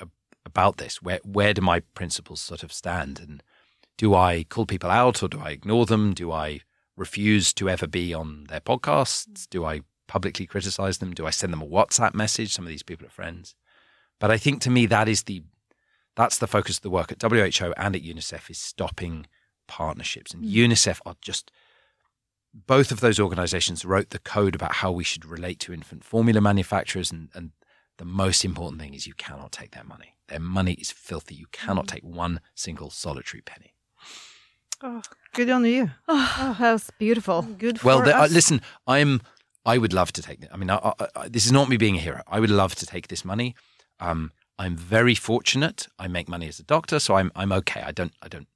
[0.45, 1.03] about this.
[1.03, 3.21] Where where do my principles sort of stand?
[3.21, 3.43] And
[3.99, 6.15] do I call people out or do I ignore them?
[6.15, 6.61] Do I
[6.97, 9.49] refuse to ever be on their podcasts?
[9.49, 11.13] Do I publicly criticize them?
[11.13, 12.53] Do I send them a WhatsApp message?
[12.53, 13.55] Some of these people are friends.
[14.19, 15.43] But I think to me that is the
[16.17, 19.27] that's the focus of the work at WHO and at UNICEF is stopping
[19.69, 20.35] partnerships.
[20.35, 20.51] And hmm.
[20.51, 21.51] UNICEF are just
[22.53, 26.41] both of those organizations wrote the code about how we should relate to infant formula
[26.41, 27.53] manufacturers and, and
[27.99, 30.17] the most important thing is you cannot take their money.
[30.29, 31.35] Their money is filthy.
[31.35, 33.75] You cannot take one single solitary penny.
[34.83, 35.03] Oh,
[35.35, 35.91] good on you.
[36.09, 37.43] Oh, that was beautiful.
[37.43, 39.21] Good for Well, the, uh, listen, I'm.
[39.67, 40.49] I would love to take it.
[40.51, 42.23] I mean, I, I, I, this is not me being a hero.
[42.27, 43.55] I would love to take this money.
[44.01, 45.87] Um, I'm very fortunate.
[45.99, 47.83] I make money as a doctor, so I'm I'm okay.
[47.83, 48.49] I don't I don't.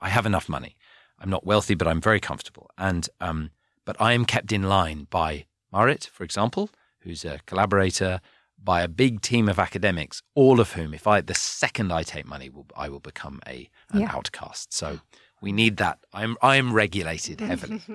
[0.00, 0.76] I have enough money.
[1.20, 2.70] I'm not wealthy, but I'm very comfortable.
[2.78, 3.50] And um,
[3.84, 6.70] but I am kept in line by Marit, for example,
[7.00, 8.20] who's a collaborator,
[8.62, 12.26] by a big team of academics, all of whom, if I the second I take
[12.26, 14.10] money, will I will become a an Yeah.
[14.14, 14.72] outcast.
[14.72, 15.00] So
[15.40, 15.98] we need that.
[16.12, 17.80] I'm I am regulated heavily.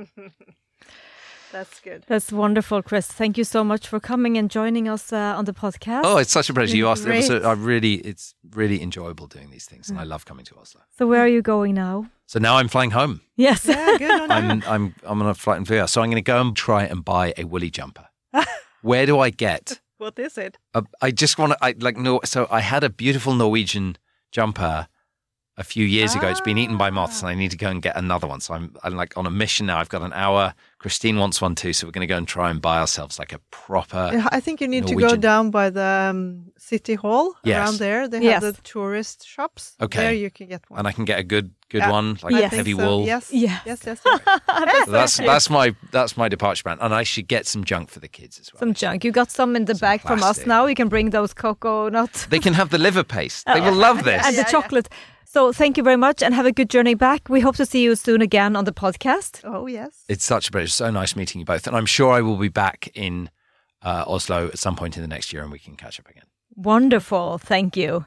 [1.54, 2.04] That's good.
[2.08, 3.06] That's wonderful, Chris.
[3.06, 6.02] Thank you so much for coming and joining us uh, on the podcast.
[6.04, 6.76] Oh, it's such a pleasure.
[6.76, 7.06] You asked.
[7.06, 10.46] It was a, I really, it's really enjoyable doing these things, and I love coming
[10.46, 10.82] to Oslo.
[10.98, 12.10] so where are you going now?
[12.26, 13.22] So now I'm flying home.
[13.36, 13.66] Yes.
[13.66, 14.32] Yeah, good on.
[14.38, 15.86] I'm I'm I'm on a flight in Fleur.
[15.88, 18.08] So I'm going to go and try and buy a woolly jumper.
[18.82, 19.80] Where do I get?
[20.00, 20.58] What is it?
[20.74, 21.58] A, I just want to.
[21.62, 22.20] I like no.
[22.26, 23.98] So I had a beautiful Norwegian
[24.32, 24.88] jumper
[25.58, 26.28] a few years ago.
[26.30, 28.40] It's been eaten by moths, and I need to go and get another one.
[28.42, 29.78] So I'm I'm like on a mission now.
[29.80, 30.54] I've got an hour.
[30.80, 33.32] Christine wants one too, so we're going to go and try and buy ourselves like
[33.32, 34.12] a proper.
[34.32, 37.58] I think you need to go down by the um, city hall Yes.
[37.58, 38.08] around there.
[38.08, 38.44] They Yes.
[38.44, 39.76] have the tourist shops.
[39.80, 40.02] Okay.
[40.02, 40.80] There you can get one.
[40.80, 42.54] And I can get a good good Yeah, one, like Yes.
[42.54, 42.84] heavy so.
[42.86, 43.06] wool.
[43.06, 43.32] Yes.
[43.32, 43.62] Yes.
[43.66, 44.20] Yes, yes, yes.
[44.86, 48.00] So that's that's my that's my departure brand, and I should get some junk for
[48.02, 48.60] the kids as well.
[48.60, 49.04] Some junk.
[49.06, 50.66] You got some in the Some bag from us now.
[50.66, 53.46] You can bring those cocoa nuts They can have the liver paste.
[53.54, 54.26] They will love this.
[54.26, 54.90] and the chocolate.
[55.34, 57.28] So thank you very much and have a good journey back.
[57.28, 59.42] We hope to see you soon again on the podcast.
[59.44, 60.04] Oh, yes.
[60.08, 60.68] It's such a pleasure.
[60.68, 63.32] So nice meeting you both, and I'm sure I will be back in
[63.82, 66.26] uh, Oslo at some point in the next year, and we can catch up again.
[66.56, 67.40] Wonderful.
[67.40, 68.06] Thank you.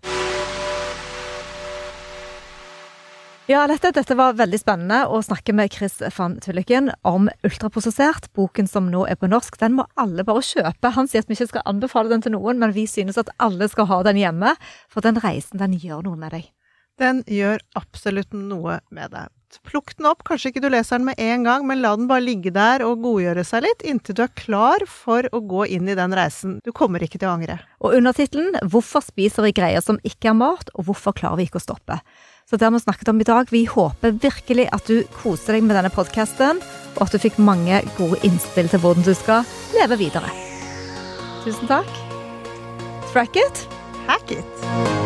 [3.49, 8.31] Ja, dette, dette var veldig spennende å snakke med Chris van Tulleken om Ultraprosessert.
[8.39, 10.95] Boken som nå er på norsk, den må alle bare kjøpe.
[10.95, 13.67] Han sier at vi ikke skal anbefale den til noen, men vi synes at alle
[13.71, 14.55] skal ha den hjemme.
[14.87, 16.53] For den reisen, den gjør noe med deg.
[17.01, 19.33] Den gjør absolutt noe med deg.
[19.67, 22.25] Plukk den opp, kanskje ikke du leser den med en gang, men la den bare
[22.25, 25.97] ligge der og godgjøre seg litt inntil du er klar for å gå inn i
[25.97, 26.59] den reisen.
[26.67, 27.59] Du kommer ikke til å angre.
[27.81, 31.61] Og undertittelen 'Hvorfor spiser vi greier som ikke er mat, og hvorfor klarer vi ikke
[31.61, 32.01] å stoppe'?
[32.47, 33.49] Så det har vi snakket om i dag.
[33.51, 36.63] Vi håper virkelig at du koser deg med denne podkasten,
[36.97, 39.45] og at du fikk mange gode innspill til hvordan du skal
[39.75, 40.31] leve videre.
[41.45, 41.91] Tusen takk.
[43.13, 43.67] Track it.
[44.07, 45.06] Hack it!